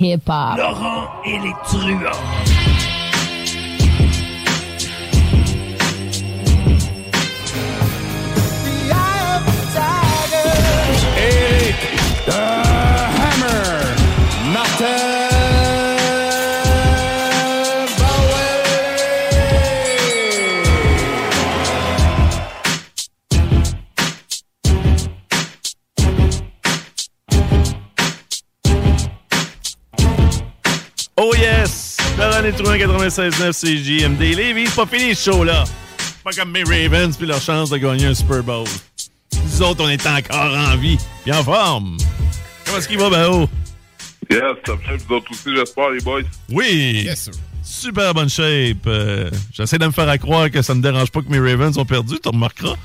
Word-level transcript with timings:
hip 0.00 0.28
hop. 0.28 0.56
Laurent 0.56 1.08
et 1.24 1.38
les 1.38 1.54
truands. 1.64 2.49
96.9 33.10 33.52
CJMD. 33.52 34.20
Lévis, 34.36 34.66
c'est 34.68 34.76
pas 34.76 34.86
fini 34.86 35.14
ce 35.16 35.30
show-là. 35.32 35.64
Pas 36.22 36.30
comme 36.32 36.52
mes 36.52 36.62
Ravens 36.62 37.16
puis 37.16 37.26
leur 37.26 37.40
chance 37.40 37.70
de 37.70 37.76
gagner 37.76 38.06
un 38.06 38.14
Super 38.14 38.42
Bowl. 38.42 38.66
Nous 39.44 39.62
autres, 39.62 39.82
on 39.82 39.88
est 39.88 40.06
encore 40.06 40.56
en 40.56 40.76
vie 40.76 40.96
puis 41.24 41.32
en 41.32 41.42
forme. 41.42 41.96
Comment 42.64 42.78
est-ce 42.78 42.88
qu'il 42.88 42.98
va, 42.98 43.10
Bao? 43.10 43.48
Yes, 44.30 44.40
ça 44.64 44.72
me 44.74 44.96
vous 44.98 45.14
autres 45.14 45.32
aussi, 45.32 45.54
j'espère, 45.56 45.90
les 45.90 46.00
boys. 46.00 46.20
Oui! 46.50 47.08
Super 47.64 48.14
bonne 48.14 48.28
shape. 48.28 48.86
Euh, 48.86 49.28
J'essaie 49.52 49.78
de 49.78 49.86
me 49.86 49.90
faire 49.90 50.08
à 50.08 50.16
croire 50.18 50.48
que 50.50 50.62
ça 50.62 50.72
ne 50.74 50.78
me 50.78 50.82
dérange 50.84 51.10
pas 51.10 51.20
que 51.20 51.28
mes 51.28 51.38
Ravens 51.40 51.76
ont 51.78 51.84
perdu, 51.84 52.14
tu 52.22 52.28
remarqueras. 52.28 52.76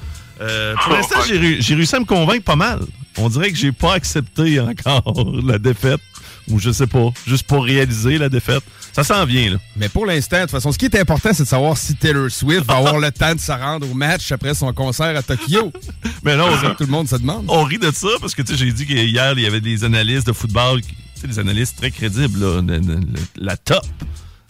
Euh, 0.42 0.74
pour 0.84 0.94
l'instant, 0.94 1.20
j'ai 1.28 1.76
réussi 1.76 1.96
à 1.96 2.00
me 2.00 2.06
convaincre 2.06 2.44
pas 2.44 2.56
mal. 2.56 2.80
On 3.18 3.30
dirait 3.30 3.52
que 3.52 3.58
j'ai 3.58 3.72
pas 3.72 3.94
accepté 3.94 4.60
encore 4.60 5.14
la 5.46 5.60
défaite. 5.60 6.02
Ou 6.50 6.60
je 6.60 6.72
sais 6.72 6.86
pas, 6.88 7.10
juste 7.26 7.48
pour 7.48 7.64
réaliser 7.64 8.18
la 8.18 8.30
défaite. 8.30 8.64
Ça 8.94 9.04
s'en 9.04 9.26
vient, 9.26 9.52
là. 9.52 9.58
Mais 9.76 9.90
pour 9.90 10.06
l'instant, 10.06 10.38
de 10.38 10.42
toute 10.44 10.52
façon, 10.52 10.72
ce 10.72 10.78
qui 10.78 10.86
est 10.86 10.96
important, 10.98 11.32
c'est 11.34 11.44
de 11.44 11.48
savoir 11.48 11.76
si 11.76 11.96
Taylor 11.96 12.30
Swift 12.30 12.66
va 12.66 12.78
avoir 12.78 13.00
le 13.00 13.12
temps 13.12 13.34
de 13.34 13.40
se 13.40 13.52
rendre 13.52 13.90
au 13.90 13.94
match 13.94 14.32
après 14.32 14.54
son 14.54 14.72
concert 14.74 15.18
à 15.18 15.22
Tokyo. 15.24 15.74
Mais 16.24 16.38
ça 16.38 16.70
que 16.70 16.78
tout 16.78 16.84
le 16.86 16.92
monde 16.92 17.10
se 17.10 17.16
demande. 17.16 17.46
On 17.50 17.64
rit 17.64 17.80
de 17.80 17.92
ça 17.92 18.08
parce 18.22 18.36
que 18.36 18.42
tu 18.42 18.54
sais, 18.56 18.66
j'ai 18.66 18.72
dit 18.72 18.86
qu'hier, 18.86 19.34
il 19.36 19.42
y 19.42 19.46
avait 19.48 19.60
des 19.62 19.84
analystes 19.84 20.28
de 20.28 20.34
football, 20.34 20.82
tu 20.82 20.88
sais, 21.16 21.28
des 21.28 21.40
analystes 21.40 21.78
très 21.78 21.92
crédibles, 21.92 22.40
là, 22.40 22.62
de- 22.62 22.78
de- 22.78 22.96
de- 23.00 23.06
la 23.38 23.58
top, 23.58 23.84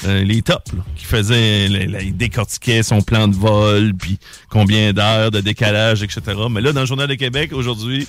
euh, 0.05 0.23
les 0.23 0.41
tops, 0.41 0.73
là, 0.73 0.83
qui 0.95 1.05
faisaient, 1.05 1.67
la- 1.69 1.85
la- 1.85 2.01
ils 2.01 2.15
décortiquaient 2.15 2.83
son 2.83 3.01
plan 3.01 3.27
de 3.27 3.35
vol, 3.35 3.93
puis 3.97 4.19
combien 4.49 4.91
d'heures 4.93 5.31
de 5.31 5.39
décalage, 5.41 6.03
etc. 6.03 6.21
Mais 6.51 6.61
là, 6.61 6.71
dans 6.73 6.81
le 6.81 6.85
Journal 6.85 7.07
de 7.07 7.15
Québec, 7.15 7.51
aujourd'hui, 7.53 8.05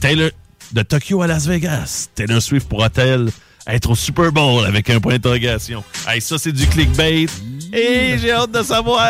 Taylor, 0.00 0.30
de 0.72 0.82
Tokyo 0.82 1.22
à 1.22 1.26
Las 1.26 1.46
Vegas, 1.46 2.08
Taylor 2.14 2.40
Swift 2.40 2.68
pourra-t-elle 2.68 3.28
être 3.66 3.90
au 3.90 3.94
Super 3.94 4.32
Bowl 4.32 4.64
avec 4.64 4.88
un 4.90 5.00
point 5.00 5.12
d'interrogation? 5.12 5.84
Hey, 6.08 6.20
ça, 6.20 6.38
c'est 6.38 6.52
du 6.52 6.66
clickbait. 6.66 7.26
Et 7.72 8.18
j'ai 8.18 8.32
hâte 8.32 8.50
de 8.52 8.62
savoir! 8.62 9.00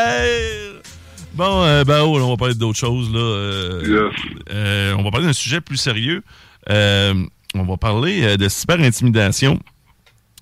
Bon, 1.34 1.62
euh, 1.62 1.84
ben, 1.84 2.02
oh, 2.02 2.18
là, 2.18 2.24
on 2.24 2.30
va 2.30 2.36
parler 2.36 2.54
d'autres 2.54 2.78
choses. 2.78 3.10
Là. 3.12 3.18
Euh, 3.18 4.10
euh, 4.50 4.94
on 4.98 5.02
va 5.02 5.10
parler 5.10 5.26
d'un 5.26 5.32
sujet 5.32 5.60
plus 5.62 5.78
sérieux. 5.78 6.22
Euh, 6.68 7.14
on 7.54 7.62
va 7.64 7.76
parler 7.78 8.36
de 8.36 8.48
cyber-intimidation 8.48 9.58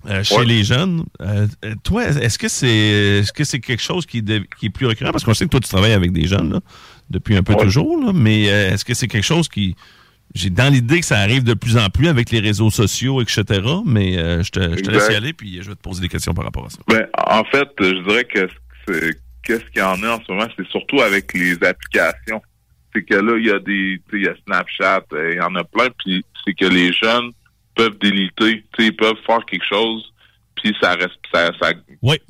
euh, 0.09 0.23
chez 0.23 0.35
Ouais. 0.35 0.45
les 0.45 0.63
jeunes. 0.65 1.05
Euh, 1.21 1.47
toi, 1.83 2.05
est-ce 2.05 2.37
que 2.37 2.49
c'est 2.49 2.67
est-ce 2.67 3.31
que 3.31 3.43
c'est 3.45 3.59
quelque 3.61 3.81
chose 3.81 4.05
qui, 4.05 4.17
est 4.17 4.21
de- 4.21 4.43
qui 4.59 4.65
est 4.65 4.69
plus 4.69 4.85
récurrent? 4.87 5.11
Parce 5.11 5.23
qu'on 5.23 5.33
sait 5.33 5.45
que 5.45 5.51
toi, 5.51 5.59
tu 5.61 5.69
travailles 5.69 5.93
avec 5.93 6.11
des 6.11 6.27
jeunes 6.27 6.51
là, 6.53 6.59
depuis 7.09 7.37
un 7.37 7.43
peu 7.43 7.53
Ouais. 7.53 7.63
toujours, 7.63 7.97
là, 8.03 8.11
mais 8.13 8.49
euh, 8.49 8.73
est-ce 8.73 8.83
que 8.83 8.93
c'est 8.93 9.07
quelque 9.07 9.23
chose 9.23 9.47
qui... 9.47 9.75
J'ai 10.33 10.49
dans 10.49 10.71
l'idée 10.71 10.99
que 10.99 11.05
ça 11.05 11.19
arrive 11.19 11.43
de 11.43 11.53
plus 11.53 11.77
en 11.77 11.89
plus 11.89 12.07
avec 12.07 12.31
les 12.31 12.39
réseaux 12.39 12.69
sociaux, 12.69 13.21
etc., 13.21 13.61
mais 13.85 14.17
euh, 14.17 14.43
je 14.43 14.51
te, 14.51 14.59
je 14.61 14.81
te 14.81 14.89
laisse 14.89 15.03
y 15.03 15.07
Exact. 15.07 15.15
aller, 15.15 15.33
puis 15.33 15.61
je 15.61 15.69
vais 15.69 15.75
te 15.75 15.81
poser 15.81 16.01
des 16.01 16.09
questions 16.09 16.33
par 16.33 16.45
rapport 16.45 16.65
à 16.65 16.69
ça. 16.69 16.79
Ben, 16.87 17.07
en 17.27 17.43
fait, 17.43 17.69
je 17.79 18.03
dirais 18.07 18.23
que 18.25 18.47
qu'est-ce 19.43 19.65
qu'il 19.71 19.79
y 19.79 19.81
en 19.81 20.01
a 20.03 20.15
en 20.15 20.21
ce 20.23 20.31
moment, 20.31 20.47
c'est 20.55 20.67
surtout 20.67 21.01
avec 21.01 21.33
les 21.33 21.61
applications. 21.63 22.41
C'est 22.93 23.03
que 23.03 23.15
là, 23.15 23.37
il 23.37 23.45
y 23.45 23.51
a 23.51 23.59
des, 23.59 24.01
tu 24.09 24.11
sais, 24.11 24.17
il 24.17 24.23
y 24.23 24.27
a 24.27 24.35
Snapchat, 24.45 25.03
euh, 25.13 25.33
il 25.33 25.37
y 25.37 25.41
en 25.41 25.55
a 25.55 25.63
plein, 25.63 25.87
puis 26.03 26.23
c'est 26.45 26.53
que 26.53 26.65
les 26.65 26.91
jeunes 26.93 27.31
peuvent 27.75 27.97
déliter, 27.99 28.63
ils 28.79 28.95
peuvent 28.95 29.15
faire 29.25 29.45
quelque 29.45 29.65
chose, 29.65 30.11
puis 30.55 30.75
ça 30.81 30.93
reste, 30.93 31.17
ça, 31.33 31.51
ça, 31.59 31.71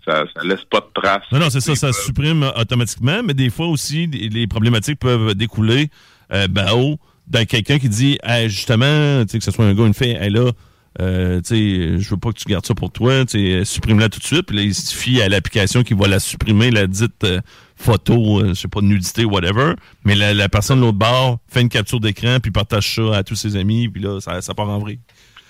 ça, 0.06 0.24
ça 0.33 0.44
laisse 0.44 0.63
pas 0.69 0.80
de 0.80 1.01
traces. 1.01 1.24
Non, 1.31 1.39
non, 1.39 1.50
c'est 1.50 1.62
ça, 1.62 1.75
ça 1.75 1.92
se 1.92 2.03
supprime 2.03 2.44
automatiquement, 2.56 3.21
mais 3.24 3.33
des 3.33 3.50
fois 3.50 3.68
aussi, 3.68 4.07
les 4.07 4.48
problématiques 4.48 5.00
peuvent 5.00 5.33
découler 5.33 5.89
euh, 6.31 6.48
ben, 6.48 6.65
d'un 6.65 6.98
quelqu'un 7.31 7.80
qui 7.80 7.89
dit 7.89 8.18
Hey, 8.24 8.50
justement, 8.50 9.24
tu 9.25 9.31
sais, 9.31 9.38
que 9.39 9.44
ce 9.44 9.51
soit 9.51 9.66
un 9.66 9.74
gars 9.74 9.83
ou 9.83 9.88
une 9.88 9.94
fille, 9.94 10.18
hey, 10.19 10.30
là, 10.30 10.51
euh, 11.00 11.39
je 11.44 12.10
veux 12.10 12.18
pas 12.18 12.31
que 12.31 12.38
tu 12.38 12.50
gardes 12.50 12.66
ça 12.66 12.75
pour 12.75 12.92
toi, 12.92 13.24
supprime-la 13.63 14.10
tout 14.10 14.19
de 14.19 14.25
suite, 14.25 14.45
puis 14.45 14.57
là, 14.57 14.63
il 14.63 14.75
se 14.75 14.94
fie 14.94 15.22
à 15.22 15.30
l'application 15.30 15.83
qui 15.83 15.94
va 15.94 16.07
la 16.07 16.19
supprimer, 16.19 16.69
la 16.69 16.86
dite 16.86 17.24
euh, 17.24 17.39
photo, 17.78 18.42
euh, 18.42 18.50
je 18.50 18.54
sais 18.56 18.68
pas, 18.68 18.81
de 18.81 18.88
nudité, 18.88 19.24
whatever, 19.24 19.75
mais 20.04 20.16
la, 20.16 20.33
la 20.33 20.50
personne 20.50 20.80
de 20.80 20.86
l'autre 20.86 20.98
bord 20.98 21.38
fait 21.48 21.62
une 21.62 21.69
capture 21.69 22.01
d'écran, 22.01 22.39
puis 22.42 22.51
partage 22.51 22.95
ça 22.95 23.18
à 23.18 23.24
tous 23.24 23.36
ses 23.36 23.56
amis, 23.56 23.88
puis 23.88 24.01
là, 24.01 24.19
ça, 24.19 24.42
ça 24.42 24.54
part 24.54 24.69
en 24.69 24.80
vrille. 24.80 25.00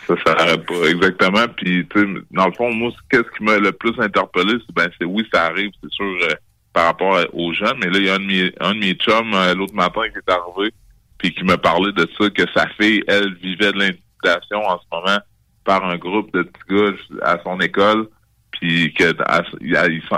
Ça 0.07 0.16
s'arrête 0.25 0.66
pas, 0.66 0.89
exactement. 0.89 1.45
Puis, 1.56 1.88
dans 2.31 2.48
le 2.48 2.54
fond, 2.54 2.72
moi, 2.74 2.92
qu'est-ce 3.10 3.38
qui 3.38 3.44
m'a 3.44 3.57
le 3.57 3.72
plus 3.72 3.94
interpellé, 4.00 4.54
c'est 4.66 4.75
ben, 4.75 4.89
c'est 5.00 5.06
oui, 5.06 5.25
ça 5.34 5.45
arrive, 5.45 5.72
c'est 5.81 5.92
sûr. 5.92 6.06
euh, 6.06 6.36
par 6.74 6.86
rapport 6.86 7.19
aux 7.34 7.54
jeunes. 7.54 7.77
Mais 7.84 7.89
là, 7.89 7.98
il 7.98 8.06
y 8.06 8.10
a 8.10 8.16
un 8.16 8.19
de 8.19 8.25
mes, 8.25 8.51
un 8.62 8.74
de 8.74 8.80
mes 8.80 8.94
chums 8.94 9.36
l'autre 9.57 9.74
matin 9.74 10.01
qui 10.10 10.18
est 10.18 10.31
arrivé 10.31 10.74
puis 11.21 11.33
qui 11.33 11.44
me 11.44 11.56
parlait 11.56 11.91
de 11.91 12.07
ça, 12.19 12.29
que 12.31 12.44
sa 12.56 12.68
fille, 12.79 13.03
elle, 13.07 13.35
vivait 13.35 13.71
de 13.71 13.77
l'intimidation 13.77 14.65
en 14.68 14.79
ce 14.79 14.85
moment 14.91 15.19
par 15.63 15.85
un 15.85 15.97
groupe 15.97 16.33
de 16.33 16.41
petits 16.41 16.75
gars 16.75 16.91
à 17.21 17.38
son 17.44 17.59
école, 17.59 18.07
puis 18.51 18.91
que 18.94 19.13
à- 19.23 19.44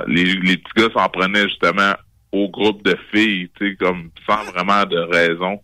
les, 0.07 0.23
les 0.35 0.57
petits 0.57 0.71
gars 0.77 0.87
s'en 0.95 1.09
prenaient 1.09 1.47
justement 1.49 1.93
au 2.31 2.47
groupe 2.49 2.83
de 2.85 2.97
filles, 3.13 3.49
tu 3.59 3.71
sais, 3.71 3.75
comme 3.75 4.09
sans 4.27 4.43
vraiment 4.53 4.85
de 4.85 4.97
raison. 4.97 5.59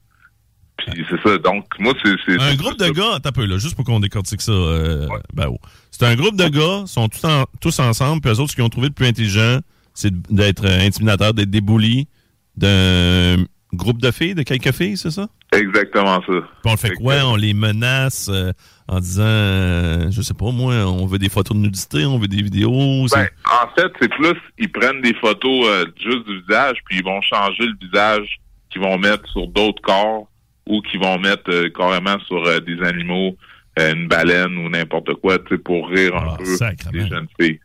Puis 0.77 1.05
c'est 1.09 1.21
ça. 1.27 1.37
Donc, 1.37 1.65
moi, 1.79 1.93
c'est... 2.03 2.39
Un 2.39 2.55
groupe 2.55 2.77
de 2.77 2.89
gars, 2.89 3.19
un 3.23 3.31
peu, 3.31 3.45
là, 3.45 3.57
juste 3.57 3.75
pour 3.75 3.85
qu'on 3.85 3.99
décortique 3.99 4.41
ça. 4.41 4.51
Euh, 4.51 5.07
ben, 5.33 5.47
oh. 5.49 5.57
C'est 5.91 6.05
un 6.05 6.15
groupe 6.15 6.35
de 6.35 6.47
gars, 6.47 6.85
sont 6.85 7.07
tous, 7.09 7.25
en- 7.25 7.45
tous 7.61 7.79
ensemble, 7.79 8.21
puis 8.21 8.31
eux 8.31 8.39
autres, 8.39 8.51
ce 8.51 8.55
qu'ils 8.55 8.63
ont 8.63 8.69
trouvé 8.69 8.87
le 8.87 8.93
plus 8.93 9.07
intelligent, 9.07 9.59
c'est 9.93 10.13
d'être 10.31 10.65
euh, 10.65 10.85
intimidateurs, 10.85 11.33
d'être 11.33 11.49
bullies 11.49 12.07
d'un 12.55 13.37
groupe 13.73 14.01
de 14.01 14.11
filles, 14.11 14.33
de 14.35 14.43
quelques 14.43 14.71
filles, 14.71 14.97
c'est 14.97 15.11
ça? 15.11 15.27
Exactement 15.53 16.21
ça. 16.21 16.25
Puis 16.27 16.41
on 16.65 16.71
le 16.71 16.77
fait 16.77 16.93
quoi? 16.95 17.15
On 17.25 17.35
les 17.35 17.53
menace 17.53 18.27
euh, 18.31 18.51
en 18.87 18.99
disant, 18.99 19.23
euh, 19.23 20.11
je 20.11 20.21
sais 20.21 20.33
pas, 20.33 20.51
moi, 20.51 20.73
on 20.87 21.05
veut 21.05 21.19
des 21.19 21.29
photos 21.29 21.55
de 21.55 21.61
nudité, 21.61 22.05
on 22.05 22.17
veut 22.19 22.27
des 22.27 22.41
vidéos. 22.41 23.05
Ben, 23.13 23.27
en 23.45 23.67
fait, 23.75 23.91
c'est 24.01 24.09
plus, 24.09 24.33
ils 24.57 24.71
prennent 24.71 25.01
des 25.01 25.13
photos 25.15 25.67
euh, 25.67 25.85
juste 26.01 26.25
du 26.27 26.39
visage, 26.41 26.77
puis 26.85 26.97
ils 26.97 27.03
vont 27.03 27.21
changer 27.21 27.65
le 27.65 27.75
visage 27.87 28.39
qu'ils 28.71 28.81
vont 28.81 28.97
mettre 28.97 29.27
sur 29.31 29.47
d'autres 29.47 29.81
corps 29.81 30.27
ou 30.67 30.81
qu'ils 30.81 30.99
vont 30.99 31.17
mettre 31.19 31.67
carrément 31.69 32.17
sur 32.27 32.43
des 32.61 32.79
animaux, 32.83 33.35
une 33.77 34.07
baleine 34.07 34.57
ou 34.57 34.69
n'importe 34.69 35.13
quoi, 35.15 35.37
pour 35.63 35.89
rire 35.89 36.15
un 36.15 36.35
Ah, 36.35 36.37
peu 36.37 36.91
des 36.91 37.07
jeunes 37.07 37.27
filles. 37.39 37.59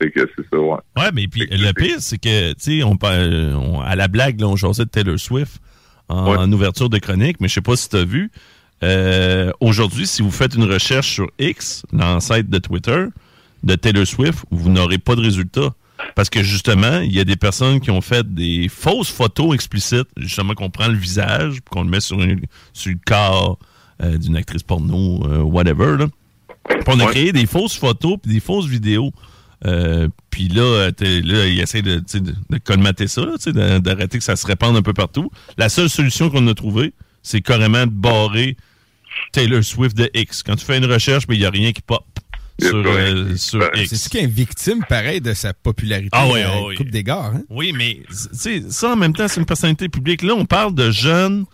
C'est 0.00 0.10
que 0.10 0.28
c'est 0.36 0.44
ça, 0.50 0.58
ouais. 0.58 0.76
Ouais, 0.96 1.10
mais 1.12 1.26
puis 1.28 1.46
le 1.50 1.72
pire, 1.72 1.96
c'est 2.00 2.18
que, 2.18 2.52
tu 2.52 2.80
sais, 2.80 2.82
on, 2.84 3.80
à 3.80 3.96
la 3.96 4.08
blague, 4.08 4.40
là, 4.40 4.46
on 4.48 4.56
jasait 4.56 4.84
de 4.84 4.90
Taylor 4.90 5.18
Swift 5.18 5.60
en, 6.08 6.26
en 6.36 6.52
ouverture 6.52 6.88
de 6.90 6.98
chronique, 6.98 7.36
mais 7.40 7.48
je 7.48 7.54
sais 7.54 7.60
pas 7.60 7.76
si 7.76 7.88
tu 7.88 7.96
as 7.96 8.04
vu. 8.04 8.30
euh, 8.82 9.50
Aujourd'hui, 9.60 10.06
si 10.06 10.22
vous 10.22 10.30
faites 10.30 10.54
une 10.54 10.64
recherche 10.64 11.08
sur 11.14 11.28
X, 11.38 11.84
l'ancêtre 11.92 12.48
de 12.50 12.58
Twitter, 12.58 13.06
de 13.62 13.74
Taylor 13.74 14.06
Swift, 14.06 14.44
vous 14.50 14.70
n'aurez 14.70 14.98
pas 14.98 15.16
de 15.16 15.20
résultat. 15.22 15.70
Parce 16.14 16.30
que 16.30 16.42
justement, 16.42 17.00
il 17.00 17.12
y 17.14 17.20
a 17.20 17.24
des 17.24 17.36
personnes 17.36 17.78
qui 17.78 17.90
ont 17.90 18.00
fait 18.00 18.32
des 18.34 18.68
fausses 18.70 19.10
photos 19.10 19.54
explicites, 19.54 20.08
justement 20.16 20.54
qu'on 20.54 20.70
prend 20.70 20.88
le 20.88 20.96
visage, 20.96 21.58
qu'on 21.70 21.82
le 21.82 21.90
met 21.90 22.00
sur, 22.00 22.20
une- 22.22 22.40
sur 22.72 22.90
le 22.90 22.98
corps 23.06 23.58
euh, 24.02 24.16
d'une 24.16 24.34
actrice 24.36 24.62
porno, 24.62 25.20
euh, 25.26 25.42
whatever. 25.42 25.98
Là. 25.98 26.06
Puis 26.68 26.78
on 26.86 27.00
a 27.00 27.04
créé 27.10 27.32
des 27.32 27.44
fausses 27.44 27.76
photos 27.76 28.16
puis 28.22 28.32
des 28.32 28.40
fausses 28.40 28.66
vidéos. 28.66 29.12
Euh, 29.66 30.08
puis 30.30 30.48
là, 30.48 30.90
t'es- 30.92 31.20
là, 31.20 31.46
il 31.46 31.60
essaie 31.60 31.82
de, 31.82 32.02
colmater 32.64 33.06
ça, 33.08 33.22
d'arrêter 33.80 34.18
que 34.18 34.24
ça 34.24 34.36
se 34.36 34.46
répande 34.46 34.76
un 34.76 34.82
peu 34.82 34.94
partout. 34.94 35.30
La 35.58 35.68
seule 35.68 35.90
solution 35.90 36.30
qu'on 36.30 36.46
a 36.46 36.54
trouvée, 36.54 36.94
c'est 37.22 37.42
carrément 37.42 37.84
de 37.86 37.92
barrer 37.92 38.56
Taylor 39.32 39.62
Swift 39.62 39.96
de 39.96 40.08
X. 40.14 40.42
Quand 40.42 40.56
tu 40.56 40.64
fais 40.64 40.78
une 40.78 40.86
recherche, 40.90 41.24
mais 41.28 41.36
il 41.36 41.40
n'y 41.40 41.44
a 41.46 41.50
rien 41.50 41.72
qui 41.72 41.82
pop 41.82 42.04
sur, 42.58 42.74
euh, 42.76 43.36
sur 43.36 43.62
X. 43.74 43.90
C'est 43.90 43.96
ce 43.96 44.08
qui 44.08 44.18
est 44.18 44.26
victime, 44.26 44.82
pareil, 44.88 45.20
de 45.20 45.34
sa 45.34 45.52
popularité. 45.52 46.08
Ah 46.12 46.26
oui, 46.28 46.40
euh, 46.42 46.48
oui. 46.68 46.74
Coupe 46.76 46.90
d'égard, 46.90 47.32
hein? 47.34 47.42
Oui, 47.50 47.72
mais 47.76 48.00
tu 48.08 48.14
sais, 48.32 48.62
ça 48.70 48.92
en 48.92 48.96
même 48.96 49.12
temps, 49.12 49.28
c'est 49.28 49.40
une 49.40 49.46
personnalité 49.46 49.88
publique. 49.88 50.22
Là, 50.22 50.34
on 50.34 50.46
parle 50.46 50.74
de 50.74 50.90
jeunes. 50.90 51.44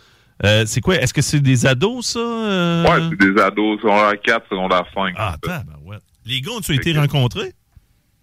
Euh, 0.45 0.63
c'est 0.67 0.81
quoi? 0.81 0.95
Est-ce 0.95 1.13
que 1.13 1.21
c'est 1.21 1.39
des 1.39 1.65
ados, 1.65 2.05
ça? 2.05 2.19
euh? 2.19 2.83
Ouais, 2.85 3.09
c'est 3.09 3.33
des 3.33 3.41
ados, 3.41 3.81
secondaire 3.81 4.13
4, 4.23 4.45
secondaire 4.49 4.83
5. 4.93 5.13
Ah, 5.17 5.35
ouais. 5.85 5.97
Les 6.25 6.41
gars, 6.41 6.51
ont-tu 6.51 6.75
été 6.75 6.93
rencontrés? 6.97 7.53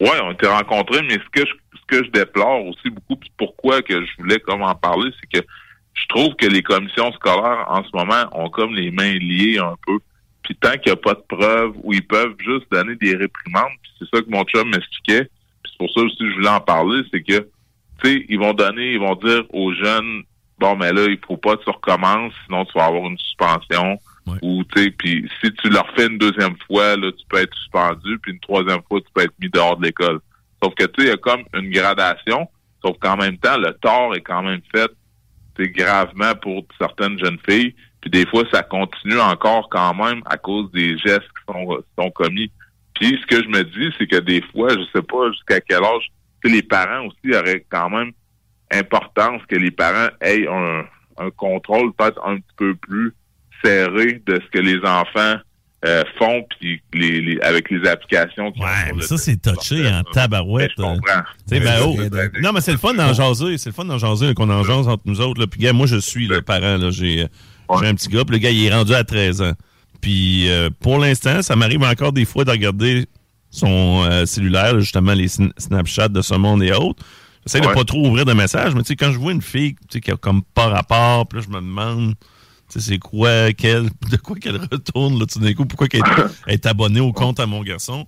Ouais, 0.00 0.20
on 0.23 0.32
été 0.32 0.46
rencontrés, 0.46 1.02
mais 1.02 1.14
ce 1.14 1.31
que 1.32 1.46
je, 1.46 1.52
ce 1.79 1.87
que 1.87 2.05
je 2.05 2.11
déplore 2.11 2.67
aussi 2.67 2.91
beaucoup, 2.91 3.17
puis 3.17 3.31
pourquoi 3.37 3.82
que 3.82 4.05
je 4.05 4.11
voulais 4.19 4.41
comme 4.41 4.62
en 4.62 4.75
parler, 4.75 5.11
c'est 5.20 5.41
que 5.41 5.46
je 5.94 6.06
trouve 6.08 6.35
que 6.35 6.46
les 6.46 6.62
commissions 6.62 7.12
scolaires 7.12 7.64
en 7.69 7.85
ce 7.85 7.91
moment 7.94 8.25
ont 8.32 8.50
comme 8.50 8.75
les 8.75 8.91
mains 8.91 9.14
liées 9.14 9.58
un 9.58 9.76
peu. 9.87 9.99
Puis 10.43 10.56
tant 10.56 10.73
qu'il 10.73 10.93
n'y 10.93 10.93
a 10.93 10.96
pas 10.96 11.14
de 11.14 11.25
preuves 11.29 11.73
où 11.82 11.93
ils 11.93 12.06
peuvent 12.06 12.35
juste 12.38 12.70
donner 12.70 12.96
des 12.96 13.17
réprimandes, 13.17 13.73
puis 13.82 13.93
c'est 13.99 14.17
ça 14.17 14.23
que 14.23 14.31
mon 14.31 14.44
chum 14.44 14.69
m'expliquait. 14.69 15.25
Puis 15.62 15.73
c'est 15.73 15.79
pour 15.79 15.91
ça 15.91 16.00
aussi 16.00 16.17
que 16.19 16.29
je 16.29 16.35
voulais 16.35 16.49
en 16.49 16.61
parler, 16.61 17.02
c'est 17.12 17.23
que 17.23 17.49
tu 18.02 18.11
sais, 18.11 18.26
ils 18.29 18.38
vont 18.38 18.52
donner, 18.52 18.93
ils 18.93 18.99
vont 18.99 19.14
dire 19.14 19.44
aux 19.50 19.73
jeunes, 19.73 20.25
bon, 20.58 20.76
mais 20.76 20.93
là, 20.93 21.06
il 21.06 21.19
faut 21.26 21.37
pas 21.37 21.56
que 21.56 21.64
tu 21.64 21.70
recommences, 21.70 22.32
sinon 22.46 22.64
tu 22.64 22.76
vas 22.76 22.87
avoir 22.87 23.06
une 23.06 23.19
suspension. 23.19 23.99
Ou, 24.42 24.64
tu 24.64 24.82
sais, 24.82 24.90
puis 24.90 25.28
si 25.42 25.52
tu 25.52 25.68
leur 25.68 25.86
fais 25.94 26.06
une 26.06 26.18
deuxième 26.18 26.56
fois, 26.66 26.96
là, 26.96 27.12
tu 27.12 27.24
peux 27.28 27.38
être 27.38 27.54
suspendu, 27.54 28.18
puis 28.20 28.32
une 28.32 28.40
troisième 28.40 28.80
fois, 28.88 29.00
tu 29.00 29.06
peux 29.14 29.22
être 29.22 29.34
mis 29.38 29.50
dehors 29.50 29.76
de 29.76 29.84
l'école. 29.84 30.20
Sauf 30.62 30.74
que, 30.74 30.84
tu 30.84 31.02
sais, 31.02 31.08
il 31.08 31.10
y 31.10 31.12
a 31.12 31.16
comme 31.18 31.42
une 31.54 31.70
gradation, 31.70 32.48
sauf 32.82 32.96
qu'en 33.00 33.16
même 33.16 33.36
temps, 33.38 33.58
le 33.58 33.72
tort 33.74 34.14
est 34.14 34.22
quand 34.22 34.42
même 34.42 34.62
fait, 34.74 34.90
gravement 35.58 36.34
pour 36.36 36.64
certaines 36.80 37.18
jeunes 37.18 37.38
filles, 37.48 37.74
puis 38.00 38.10
des 38.10 38.26
fois, 38.26 38.44
ça 38.52 38.62
continue 38.62 39.20
encore 39.20 39.68
quand 39.70 39.94
même 39.94 40.22
à 40.26 40.36
cause 40.36 40.70
des 40.72 40.96
gestes 40.98 41.20
qui 41.20 41.52
sont, 41.52 41.78
sont 41.98 42.10
commis. 42.10 42.50
Puis, 42.94 43.18
ce 43.20 43.26
que 43.26 43.42
je 43.42 43.48
me 43.48 43.62
dis, 43.62 43.94
c'est 43.98 44.06
que 44.06 44.20
des 44.20 44.42
fois, 44.52 44.70
je 44.70 44.84
sais 44.94 45.02
pas 45.02 45.30
jusqu'à 45.32 45.60
quel 45.60 45.84
âge, 45.84 46.10
les 46.44 46.62
parents 46.62 47.06
aussi 47.06 47.34
auraient 47.34 47.64
quand 47.70 47.90
même 47.90 48.12
importance 48.70 49.42
que 49.48 49.56
les 49.56 49.70
parents 49.70 50.08
aient 50.20 50.46
un, 50.46 50.84
un 51.18 51.30
contrôle 51.30 51.92
peut-être 51.94 52.20
un 52.26 52.36
petit 52.36 52.54
peu 52.56 52.74
plus 52.74 53.14
serré 53.64 54.22
de 54.26 54.40
ce 54.44 54.50
que 54.50 54.58
les 54.58 54.78
enfants 54.84 55.37
euh, 55.87 56.02
font 56.19 56.43
puis 56.58 56.81
les, 56.94 57.20
les- 57.20 57.40
avec 57.40 57.70
les 57.70 57.87
applications 57.88 58.50
qui 58.52 58.61
Ouais, 58.61 58.93
mais 58.96 59.02
ça, 59.02 59.19
c'est 59.19 59.37
touché 59.40 59.87
en 59.87 60.02
tabarouette. 60.02 60.70
Je 60.78 60.82
comprends. 60.82 61.22
Tu 61.49 61.56
sais, 61.56 61.61
ben, 61.61 61.75
oh, 61.84 61.96
non, 62.40 62.52
mais 62.52 62.61
c'est 62.62 62.72
le 62.72 62.78
fun 62.78 62.94
d'en 62.94 63.12
jaser. 63.12 63.58
C'est 63.58 63.69
le 63.70 63.75
fun 63.75 63.84
d'en 63.84 63.99
jaser 63.99 64.32
qu'on 64.34 64.49
en 64.50 64.62
jase 64.64 64.88
entre 64.88 65.02
nous 65.05 65.20
autres. 65.20 65.40
Là. 65.40 65.46
Puis, 65.46 65.61
gars, 65.61 65.72
moi, 65.75 65.87
je 65.87 65.96
suis 65.96 66.26
le 66.26 66.40
parent. 66.40 66.78
J'ai 66.90 67.22
euh, 67.25 67.26
j'ai 67.81 67.87
un 67.87 67.94
petit 67.94 68.08
gars. 68.08 68.25
Puis, 68.25 68.37
le 68.37 68.38
gars, 68.43 68.50
il 68.50 68.64
est 68.64 68.72
rendu 68.72 68.94
à 68.94 69.05
13 69.05 69.43
ans. 69.43 69.52
Puis, 70.00 70.50
euh, 70.50 70.70
pour 70.81 70.99
l'instant, 70.99 71.43
ça 71.43 71.55
m'arrive 71.55 71.82
encore 71.82 72.12
des 72.12 72.25
fois 72.25 72.44
de 72.44 72.50
regarder 72.50 73.05
son 73.50 74.05
euh, 74.10 74.25
cellulaire, 74.26 74.81
justement, 74.81 75.12
les 75.12 75.28
sn- 75.28 75.52
Snapchat 75.58 76.08
de 76.08 76.22
ce 76.22 76.34
monde 76.34 76.62
et 76.62 76.72
autres. 76.72 77.05
J'essaie 77.46 77.60
de 77.60 77.67
Ouais. 77.67 77.75
pas 77.75 77.84
trop 77.84 78.06
ouvrir 78.06 78.25
de 78.25 78.32
messages, 78.32 78.75
mais 78.75 78.81
tu 78.82 78.88
sais, 78.88 78.96
quand 78.96 79.12
je 79.12 79.19
vois 79.19 79.32
une 79.32 79.43
fille 79.43 79.75
tu 79.75 79.81
sais, 79.90 80.00
qui 80.00 80.10
a 80.10 80.17
comme 80.17 80.43
pas 80.55 80.69
rapport, 80.69 81.26
puis 81.28 81.38
là, 81.40 81.44
je 81.46 81.50
me 81.55 81.60
demande, 81.60 82.14
c'est 82.80 82.98
quoi, 82.98 83.52
quelle, 83.52 83.84
de 84.10 84.16
quoi 84.16 84.36
qu'elle 84.36 84.56
retourne, 84.56 85.18
là, 85.18 85.26
tout 85.26 85.38
d'un 85.38 85.52
coup, 85.54 85.66
pourquoi 85.66 85.88
qu'elle 85.88 86.02
elle 86.46 86.54
est 86.54 86.66
abonnée 86.66 87.00
au 87.00 87.12
compte 87.12 87.40
à 87.40 87.46
mon 87.46 87.62
garçon? 87.62 88.06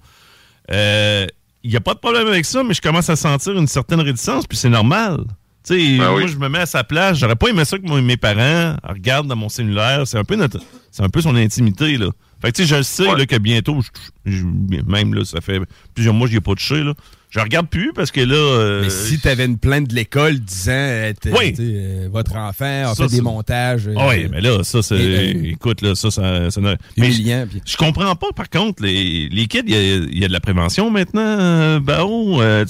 Euh, 0.70 1.26
Il 1.62 1.70
n'y 1.70 1.76
a 1.76 1.80
pas 1.80 1.94
de 1.94 1.98
problème 1.98 2.26
avec 2.28 2.44
ça, 2.44 2.62
mais 2.62 2.74
je 2.74 2.80
commence 2.80 3.10
à 3.10 3.16
sentir 3.16 3.56
une 3.56 3.66
certaine 3.66 4.00
réticence, 4.00 4.46
puis 4.46 4.56
c'est 4.56 4.68
normal. 4.68 5.24
Tu 5.66 5.74
sais, 5.74 5.98
Ben 5.98 6.10
moi, 6.10 6.14
oui. 6.22 6.28
je 6.28 6.36
me 6.36 6.48
mets 6.48 6.60
à 6.60 6.66
sa 6.66 6.84
place. 6.84 7.18
J'aurais 7.18 7.34
pas 7.34 7.48
aimé 7.48 7.64
ça 7.64 7.76
que 7.76 8.00
mes 8.00 8.16
parents 8.16 8.76
regardent 8.84 9.26
dans 9.26 9.34
mon 9.36 9.48
cellulaire. 9.48 10.06
C'est 10.06 10.16
un 10.18 10.22
peu 10.24 10.36
notre, 10.36 10.60
c'est 10.92 11.02
un 11.02 11.08
peu 11.08 11.20
son 11.20 11.34
intimité, 11.34 11.96
là. 11.98 12.06
Fait 12.40 12.52
que, 12.52 12.56
tu 12.56 12.62
sais, 12.62 12.68
je 12.68 12.76
le 12.76 12.82
sais, 12.84 13.16
là, 13.16 13.26
que 13.26 13.36
bientôt, 13.36 13.80
je- 14.24 14.30
je- 14.30 14.44
même, 14.86 15.14
là, 15.14 15.24
ça 15.24 15.40
fait 15.40 15.60
plusieurs 15.94 16.14
mois 16.14 16.28
que 16.28 16.32
je 16.32 16.36
n'y 16.36 16.38
ai 16.38 16.40
pas 16.42 16.54
touché, 16.54 16.84
là. 16.84 16.92
Je 17.28 17.40
regarde 17.40 17.68
plus 17.68 17.92
parce 17.92 18.10
que 18.10 18.20
là. 18.20 18.34
euh, 18.34 18.82
Mais 18.82 18.90
si 18.90 19.20
tu 19.20 19.28
avais 19.28 19.44
une 19.44 19.58
plainte 19.58 19.88
de 19.88 19.94
l'école 19.94 20.38
disant 20.38 20.72
euh, 20.72 21.12
Oui. 21.38 21.54
euh, 21.58 22.08
votre 22.10 22.36
enfant 22.36 22.64
a 22.90 22.94
Ça, 22.94 23.08
fait 23.08 23.16
des 23.16 23.20
montages. 23.20 23.88
euh, 23.88 23.94
Ah 23.98 24.08
oui, 24.08 24.26
mais 24.30 24.40
là, 24.40 24.62
ça, 24.64 24.80
c'est. 24.80 24.94
euh, 24.94 25.32
écoute, 25.44 25.82
là, 25.82 25.94
ça, 25.94 26.10
ça. 26.10 26.50
ça 26.50 26.60
n'a- 26.60 26.76
mais 26.96 27.08
humiliant, 27.08 27.46
je, 27.52 27.58
je 27.72 27.76
comprends 27.76 28.14
pas, 28.16 28.28
par 28.34 28.48
contre, 28.48 28.82
les, 28.82 29.28
les 29.30 29.46
kids, 29.46 29.62
il 29.66 29.74
y 29.74 29.76
a, 29.76 29.80
il 29.96 30.18
y 30.18 30.24
a 30.24 30.28
de 30.28 30.32
la 30.32 30.40
prévention 30.40 30.90
maintenant, 30.90 31.78
tu 31.80 31.92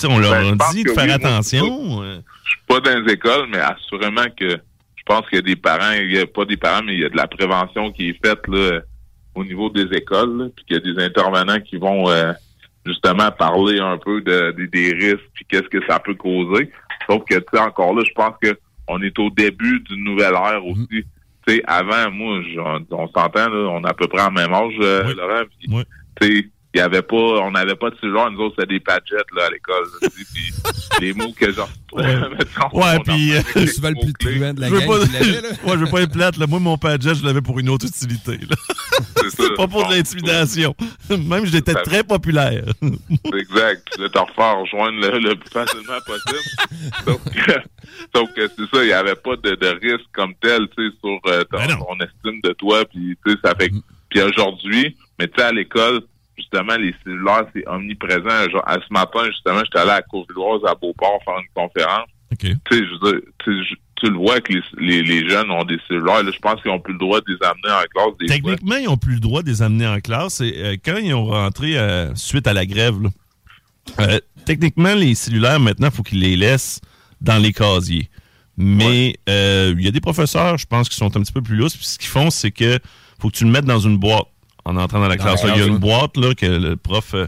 sais, 0.01 0.07
on 0.09 0.19
leur 0.19 0.33
Ben, 0.57 0.57
dit 0.73 0.85
de 0.85 0.91
faire 0.91 1.05
oui, 1.05 1.07
moi, 1.07 1.15
attention. 1.15 2.03
euh. 2.03 2.19
Je 2.45 2.51
suis 2.51 2.61
pas 2.67 2.81
dans 2.81 2.99
les 3.05 3.13
écoles, 3.13 3.49
mais 3.53 3.59
assurément 3.59 4.25
que 4.37 4.49
je 4.51 5.03
pense 5.05 5.23
qu'il 5.29 5.37
y 5.37 5.39
a 5.39 5.43
des 5.43 5.57
parents, 5.57 5.93
il 5.93 6.13
y 6.13 6.19
a 6.19 6.27
pas 6.27 6.45
des 6.45 6.57
parents, 6.57 6.83
mais 6.85 6.95
il 6.95 7.01
y 7.01 7.05
a 7.05 7.09
de 7.09 7.17
la 7.17 7.27
prévention 7.29 7.93
qui 7.93 8.09
est 8.11 8.19
faite 8.27 8.41
là, 8.49 8.81
au 9.35 9.45
niveau 9.45 9.69
des 9.71 9.87
écoles, 9.97 10.39
là, 10.39 10.45
puis 10.57 10.65
qu'il 10.65 10.77
y 10.77 10.81
a 10.81 10.95
des 10.95 11.05
intervenants 11.05 11.61
qui 11.61 11.77
vont 11.77 12.09
euh, 12.09 12.33
justement 12.87 13.31
parler 13.33 13.79
un 13.81 13.99
peu 13.99 14.21
de, 14.23 14.53
de- 14.53 14.67
des 14.67 14.93
risques 14.93 15.29
puis 15.35 15.45
qu'est-ce 15.49 15.69
que 15.69 15.85
ça 15.87 15.99
peut 15.99 16.15
causer. 16.15 16.71
Sauf 17.09 17.23
que 17.29 17.35
tu 17.35 17.45
sais, 17.53 17.59
encore 17.61 17.95
là, 17.95 18.03
je 18.07 18.13
pense 18.15 18.35
que 18.43 18.57
on 18.89 19.03
est 19.03 19.19
au 19.19 19.31
début 19.31 19.81
d'une 19.81 20.05
nouvelle 20.05 20.35
ère 20.35 20.65
aussi. 20.65 20.87
Tu 20.89 21.05
sais, 21.55 21.63
avant, 21.67 22.11
moi, 22.11 22.41
j'en- 22.55 22.81
on 22.91 23.09
s'entend, 23.09 23.49
là, 23.49 23.69
on 23.71 23.85
a 23.85 23.91
à 23.91 23.95
peu 23.95 24.07
près 24.09 24.23
en 24.23 24.31
même 24.31 24.53
âge, 24.53 24.75
euh, 24.81 25.03
Laurent. 25.15 25.43
tu 26.21 26.27
sais, 26.29 26.49
il 26.77 26.81
y 26.81 26.83
avait 26.83 27.03
pas, 27.03 27.17
on 27.17 27.51
n'avait 27.53 27.75
pas 27.75 27.89
de 27.91 27.97
cellulaire, 28.01 28.31
nous 28.31 28.41
autres, 28.41 28.57
c'était 28.59 28.75
des 28.75 28.81
padgettes, 28.81 29.31
là, 29.35 29.47
à 29.47 29.51
l'école. 29.51 29.85
tu 30.03 31.01
les 31.01 31.13
mots 31.15 31.33
que 31.33 31.51
j'en 31.53 31.69
mettons, 31.97 32.69
Ouais, 32.79 32.97
on 32.99 33.01
puis. 33.01 33.33
euh, 33.35 33.39
avec 33.39 33.55
les 33.57 33.91
mots-clés. 33.91 34.53
de 34.53 34.61
la 34.61 34.69
gang 34.71 34.87
pas, 34.87 34.99
là. 34.99 35.05
ouais, 35.65 35.73
je 35.73 35.79
veux 35.79 35.91
pas 35.91 36.03
être 36.03 36.13
plate. 36.13 36.37
Là. 36.37 36.47
Moi, 36.47 36.59
mon 36.61 36.77
padjet, 36.77 37.15
je 37.15 37.25
l'avais 37.25 37.41
pour 37.41 37.59
une 37.59 37.71
autre 37.71 37.87
utilité. 37.87 38.33
là. 38.33 38.57
C'est 39.31 39.55
pas 39.57 39.67
pour 39.67 39.89
de 39.89 39.95
l'intimidation. 39.95 40.75
Même, 41.11 41.47
j'étais 41.47 41.75
très 41.75 42.05
populaire. 42.05 42.65
Exact. 43.35 43.99
Là, 43.99 44.09
t'en 44.11 44.25
refais 44.27 44.61
rejoindre 44.61 45.01
le, 45.01 45.19
le 45.19 45.35
plus 45.37 45.51
facilement 45.51 45.99
possible. 46.07 46.95
sauf 47.05 47.25
que, 47.25 47.53
sauf 48.15 48.33
que 48.35 48.49
c'est 48.49 48.77
ça, 48.77 48.83
il 48.85 48.87
n'y 48.87 48.93
avait 48.93 49.17
pas 49.17 49.37
de, 49.37 49.55
de 49.55 49.67
risque 49.69 50.07
comme 50.13 50.35
tel, 50.41 50.69
tu 50.77 50.89
sais, 50.91 50.95
sur 51.03 51.19
euh, 51.27 51.45
ton, 51.45 51.59
ton 51.67 52.05
estime 52.05 52.41
de 52.43 52.53
toi. 52.53 52.85
Puis, 52.85 53.17
tu 53.25 53.33
sais, 53.33 53.39
ça 53.43 53.55
fait. 53.59 53.71
Puis 54.11 54.21
aujourd'hui, 54.23 54.97
mais 55.19 55.27
tu 55.29 55.35
sais, 55.39 55.43
à 55.47 55.53
l'école, 55.53 56.03
justement, 56.37 56.77
les 56.77 56.95
cellulaires, 57.05 57.47
c'est 57.55 57.67
omniprésent. 57.69 58.51
Genre, 58.51 58.63
à 58.67 58.75
ce 58.75 58.93
matin, 58.93 59.25
justement, 59.27 59.61
j'étais 59.65 59.79
allé 59.79 59.91
à 59.91 60.03
Courvilloise, 60.03 60.63
à 60.67 60.75
Beauport, 60.75 61.21
faire 61.25 61.39
une 61.39 61.49
conférence. 61.55 62.09
Tu 62.39 62.49
sais, 62.49 62.57
je 62.71 63.07
veux 63.07 63.13
dire, 63.13 63.21
tu 63.97 64.11
le 64.11 64.17
vois 64.17 64.41
que 64.41 64.53
les, 64.53 64.63
les, 64.79 65.03
les 65.03 65.29
jeunes 65.29 65.51
ont 65.51 65.65
des 65.65 65.79
cellulaires. 65.89 66.23
Là, 66.23 66.31
je 66.31 66.39
pense 66.39 66.61
qu'ils 66.61 66.71
ont 66.71 66.81
plus 66.81 66.93
le 66.93 66.99
droit 66.99 67.21
de 67.21 67.27
les 67.29 67.47
amener 67.47 67.73
en 67.73 67.87
classe 67.95 68.19
des 68.21 68.27
fois. 68.27 68.37
Techniquement, 68.37 68.77
ils 68.77 68.85
n'ont 68.85 68.97
plus 68.99 69.15
le 69.15 69.21
droit 69.21 69.43
de 69.43 69.49
les 69.49 69.63
amener 69.63 69.87
en 69.87 70.01
classe. 70.01 70.41
Et, 70.43 70.53
euh, 70.57 70.77
quand 70.85 70.97
ils 70.97 71.15
ont 71.15 71.27
rentré 71.27 71.79
euh, 71.79 72.15
suite 72.15 72.47
à 72.47 72.53
la 72.53 72.67
grève, 72.67 73.01
là, 73.01 73.09
euh, 74.01 74.21
techniquement, 74.45 74.95
les 74.95 75.15
cellulaires, 75.15 75.61
maintenant, 75.61 75.89
il 75.89 75.95
faut 75.95 76.03
qu'ils 76.03 76.21
les 76.21 76.37
laissent 76.37 76.81
dans 77.21 77.39
les 77.39 77.53
casiers. 77.53 78.11
Mais 78.59 79.17
euh, 79.29 79.75
il 79.79 79.85
y 79.85 79.89
a 79.89 79.91
des 79.91 80.01
professeurs, 80.01 80.59
je 80.59 80.67
pense, 80.67 80.89
qui 80.89 80.97
sont 80.97 81.17
un 81.17 81.21
petit 81.21 81.33
peu 81.33 81.43
plus 81.43 81.57
lousses. 81.57 81.77
Puis 81.77 81.87
ce 81.87 81.99
qu'ils 81.99 82.09
font, 82.09 82.31
c'est 82.31 82.51
que 82.51 82.79
faut 83.19 83.31
que 83.31 83.37
tu 83.37 83.45
le 83.45 83.51
mettes 83.51 83.65
dans 83.65 83.79
une 83.79 83.97
boîte 83.99 84.27
en 84.67 84.77
entrant 84.77 85.01
dans 85.01 85.09
la 85.09 85.17
Dans 85.17 85.25
classe. 85.25 85.43
la 85.45 85.55
Il 85.57 85.61
y 85.61 85.63
a 85.63 85.67
une 85.67 85.79
boîte 85.79 86.17
là, 86.17 86.35
que 86.35 86.45
le 86.47 86.77
prof... 86.77 87.15
euh, 87.15 87.27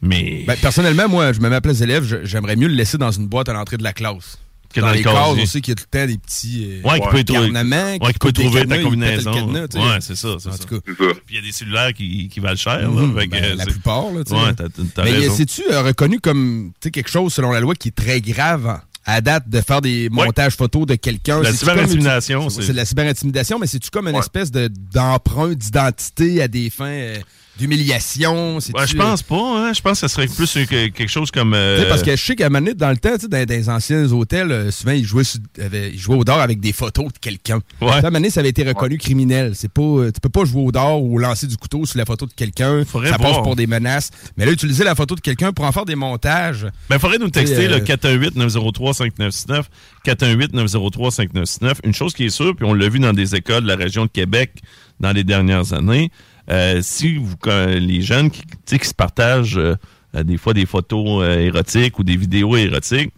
mais 0.00 0.44
Ben, 0.46 0.56
personnellement, 0.60 1.08
moi, 1.08 1.32
je 1.32 1.40
me 1.40 1.48
mets 1.50 1.56
à 1.56 1.60
place 1.60 1.78
d'élève, 1.78 2.20
j'aimerais 2.24 2.56
mieux 2.56 2.68
le 2.68 2.74
laisser 2.74 2.98
dans 2.98 3.10
une 3.10 3.26
boîte 3.26 3.48
à 3.48 3.52
l'entrée 3.52 3.76
de 3.76 3.82
la 3.82 3.92
classe. 3.92 4.38
Que 4.72 4.80
dans, 4.80 4.86
dans 4.88 4.92
le 4.92 4.98
les 4.98 5.02
cases 5.02 5.14
casier. 5.28 5.42
aussi, 5.44 5.60
qu'il 5.62 5.70
y 5.70 5.72
a 5.72 5.74
tout 5.76 5.84
le 5.92 5.98
temps 5.98 6.06
des 6.06 6.18
petits 6.18 6.68
euh, 6.84 6.88
Ouais, 6.88 7.00
qui 7.00 7.08
peut 7.08 7.22
garnements, 7.32 7.92
ouais, 7.92 7.98
qui 7.98 8.12
qui 8.12 8.18
peut 8.18 8.32
trouver 8.32 8.66
ta 8.66 8.78
combinaison. 8.82 9.32
cadenas, 9.32 9.66
ouais, 9.74 9.98
c'est 10.00 10.14
ça, 10.14 10.28
c'est 10.38 10.48
En 10.50 10.52
ça. 10.52 10.58
tout 10.58 10.78
cas. 10.80 10.80
Puis 10.84 11.16
il 11.30 11.34
y 11.36 11.38
a 11.38 11.40
des 11.40 11.52
cellulaires 11.52 11.94
qui, 11.94 12.28
qui 12.28 12.38
valent 12.38 12.54
cher, 12.56 12.78
là. 12.78 12.86
Mhm, 12.88 13.18
fait 13.18 13.26
ben, 13.28 13.56
la 13.56 13.64
plupart, 13.64 14.04
là. 14.12 14.18
Ouais, 14.30 14.54
t'as, 14.54 15.04
Mais 15.04 15.10
raison. 15.12 15.34
c'est-tu 15.34 15.62
euh, 15.72 15.82
reconnu 15.82 16.20
comme 16.20 16.72
quelque 16.82 17.08
chose, 17.08 17.32
selon 17.32 17.50
la 17.50 17.60
loi, 17.60 17.74
qui 17.74 17.88
est 17.88 17.92
très 17.96 18.20
grave 18.20 18.78
à 19.10 19.20
date 19.22 19.48
de 19.48 19.60
faire 19.62 19.80
des 19.80 20.08
montages 20.10 20.54
photos 20.54 20.84
de 20.86 20.94
quelqu'un? 20.94 21.40
La 21.40 21.50
C'est-tu 21.50 21.64
comme- 21.64 21.74
cyberintimidation, 21.78 22.48
C'est 22.50 22.62
c'est- 22.62 22.72
de 22.72 22.76
la 22.76 22.84
cyberintimidation, 22.84 23.58
mais 23.58 23.66
c'est-tu 23.66 23.88
comme 23.90 24.06
une 24.06 24.16
espèce 24.16 24.50
de, 24.50 24.68
d'emprunt 24.92 25.54
d'identité 25.54 26.42
à 26.42 26.46
des 26.48 26.68
fins 26.70 26.84
euh, 26.86 27.18
d'humiliation? 27.58 28.56
Ouais, 28.56 28.86
je 28.86 28.96
pense 28.96 29.22
pas, 29.22 29.36
hein. 29.68 29.72
Je 29.72 29.80
pense 29.80 30.00
que 30.00 30.08
ça 30.08 30.08
serait 30.08 30.26
plus 30.28 30.56
euh, 30.56 30.64
que- 30.64 30.88
quelque 30.88 31.08
chose 31.08 31.30
comme. 31.30 31.54
Euh, 31.54 31.88
parce 31.88 32.02
que 32.02 32.14
je 32.16 32.22
sais 32.24 32.36
qu'à 32.36 32.46
un 32.46 32.48
moment 32.48 32.60
donné, 32.60 32.74
dans 32.74 32.90
le 32.90 32.96
temps, 32.96 33.16
dans, 33.28 33.28
dans 33.44 33.48
les 33.54 33.68
anciens 33.68 34.10
hôtels, 34.12 34.50
euh, 34.52 34.70
souvent, 34.70 34.92
ils 34.92 35.04
jouaient, 35.04 35.24
sur- 35.24 35.40
avaient- 35.60 35.90
ils 35.90 35.98
jouaient 35.98 36.16
au 36.16 36.24
dard 36.24 36.40
avec 36.40 36.60
des 36.60 36.72
photos 36.72 37.12
de 37.12 37.18
quelqu'un. 37.18 37.60
Ouais. 37.80 37.90
À 37.90 37.96
un 37.96 38.00
moment 38.02 38.12
donné, 38.12 38.30
ça 38.30 38.40
avait 38.40 38.48
été 38.50 38.62
reconnu 38.62 38.98
criminel. 38.98 39.52
C'est 39.54 39.70
pas, 39.72 39.82
euh, 39.82 40.10
tu 40.12 40.20
peux 40.20 40.28
pas 40.28 40.44
jouer 40.44 40.62
au 40.62 40.72
dard 40.72 41.02
ou 41.02 41.18
lancer 41.18 41.46
du 41.46 41.56
couteau 41.56 41.84
sur 41.86 41.98
la 41.98 42.04
photo 42.04 42.26
de 42.26 42.32
quelqu'un. 42.32 42.84
Ça 42.84 43.18
passe 43.18 43.36
pour 43.42 43.56
des 43.56 43.66
menaces. 43.66 44.10
Mais 44.36 44.46
là, 44.46 44.52
utiliser 44.52 44.84
la 44.84 44.94
photo 44.94 45.14
de 45.14 45.20
quelqu'un 45.20 45.52
pour 45.52 45.64
en 45.64 45.72
faire 45.72 45.84
des 45.84 45.94
montages. 45.96 46.66
Ben, 46.88 46.98
faudrait 46.98 47.18
nous 47.18 47.30
texter 47.30 47.66
euh, 47.68 47.78
le 47.78 47.84
418-903-5969. 47.84 49.64
418-903-5969. 50.06 51.74
Une 51.84 51.94
chose 51.94 52.14
qui 52.14 52.24
est 52.24 52.30
sûre, 52.30 52.54
puis 52.56 52.64
on 52.66 52.74
l'a 52.74 52.88
vu 52.88 52.98
dans 52.98 53.12
des 53.12 53.34
écoles 53.34 53.62
de 53.62 53.68
la 53.68 53.76
région 53.76 54.04
de 54.04 54.10
Québec 54.10 54.52
dans 55.00 55.12
les 55.12 55.24
dernières 55.24 55.72
années, 55.72 56.10
euh, 56.50 56.80
si 56.82 57.16
vous, 57.16 57.36
quand 57.36 57.66
les 57.66 58.00
jeunes 58.02 58.30
qui, 58.30 58.42
tu 58.42 58.56
sais, 58.66 58.78
qui 58.78 58.86
se 58.88 58.94
partagent 58.94 59.58
euh, 59.58 59.74
euh, 60.14 60.22
des 60.22 60.36
fois 60.38 60.54
des 60.54 60.66
photos 60.66 61.22
euh, 61.22 61.38
érotiques 61.40 61.98
ou 61.98 62.04
des 62.04 62.16
vidéos 62.16 62.56
érotiques, 62.56 63.12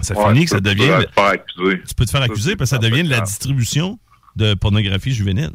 ça 0.00 0.16
Ouais, 0.16 0.32
finit 0.32 0.44
que 0.44 0.50
ça 0.50 0.60
devient. 0.60 0.88
peux 0.98 1.04
te 1.06 1.12
faire 1.14 1.24
accuser. 1.26 1.82
Tu 1.88 1.94
peux 1.96 2.04
te 2.06 2.10
faire 2.10 2.22
accuser 2.22 2.56
parce 2.56 2.70
que 2.70 2.76
ça 2.76 2.80
devient 2.82 3.02
de 3.02 3.10
la 3.10 3.20
distribution 3.20 3.98
de 4.36 4.54
pornographie 4.54 5.12
juvénile. 5.12 5.50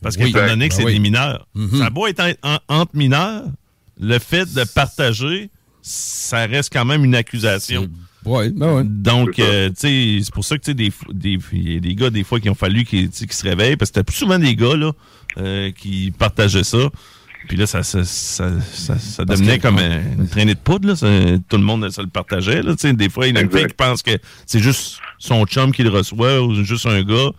Parce 0.00 0.16
Oui. 0.16 0.32
qu'étant 0.32 0.46
donné 0.46 0.68
que 0.68 0.74
Ben 0.74 0.78
c'est 0.80 0.86
oui. 0.86 0.94
des 0.94 0.98
mineurs, 0.98 1.46
Mhm. 1.54 1.78
ça 1.78 1.86
a 1.86 1.90
beau 1.90 2.06
être 2.06 2.20
en- 2.42 2.54
en- 2.54 2.58
entre 2.80 2.96
mineurs, 2.96 3.44
le 4.00 4.18
fait 4.18 4.52
de 4.54 4.64
partager, 4.64 5.50
ça 5.82 6.46
reste 6.46 6.72
quand 6.72 6.84
même 6.86 7.04
une 7.04 7.14
accusation. 7.14 7.88
Ouais, 8.24 8.50
ben 8.50 8.74
ouais. 8.76 8.82
Donc, 8.84 9.30
C'est 9.36 9.42
ça. 9.42 9.48
euh, 9.48 9.68
tu 9.70 9.74
sais, 9.76 10.18
c'est 10.24 10.32
pour 10.34 10.44
ça 10.44 10.56
que, 10.56 10.62
tu 10.62 10.70
sais, 10.70 10.74
des, 10.74 10.92
des, 11.12 11.38
y 11.52 11.76
a 11.76 11.80
des 11.80 11.94
gars, 11.94 12.10
des 12.10 12.22
fois, 12.24 12.38
qui 12.40 12.48
ont 12.50 12.54
fallu 12.54 12.84
qu'ils 12.84 13.10
tu 13.10 13.16
sais, 13.18 13.26
qu'ils 13.26 13.34
se 13.34 13.42
réveillent, 13.44 13.76
parce 13.76 13.90
que 13.90 13.96
c'était 13.98 14.04
plus 14.04 14.16
souvent 14.16 14.38
des 14.38 14.54
gars, 14.54 14.76
là, 14.76 14.92
euh, 15.38 15.70
qui 15.72 16.12
partageaient 16.16 16.64
ça. 16.64 16.88
Puis 17.48 17.56
là, 17.56 17.66
ça, 17.66 17.82
ça, 17.82 18.04
ça, 18.04 18.52
ça, 18.60 18.98
ça 18.98 19.24
devenait 19.24 19.58
que- 19.58 19.62
comme 19.62 19.78
euh, 19.80 20.00
une 20.16 20.28
traînée 20.28 20.54
de 20.54 20.60
poudre, 20.60 20.86
là. 20.88 20.94
Ça- 20.96 21.08
tout 21.48 21.56
le 21.56 21.64
monde 21.64 21.90
se 21.90 22.00
le 22.00 22.06
partageait, 22.06 22.62
là. 22.62 22.72
Tu 22.76 22.82
sais, 22.88 22.92
des 22.92 23.08
fois, 23.08 23.26
il 23.26 23.34
y 23.34 23.38
a 23.38 23.40
Exact. 23.40 23.58
fille 23.58 23.66
qui 23.68 23.74
pense 23.74 24.02
que 24.02 24.12
c'est 24.46 24.60
juste 24.60 24.98
son 25.18 25.44
chum 25.46 25.72
qui 25.72 25.82
le 25.82 25.90
reçoit 25.90 26.40
ou 26.40 26.62
juste 26.62 26.86
un 26.86 27.02
gars. 27.02 27.30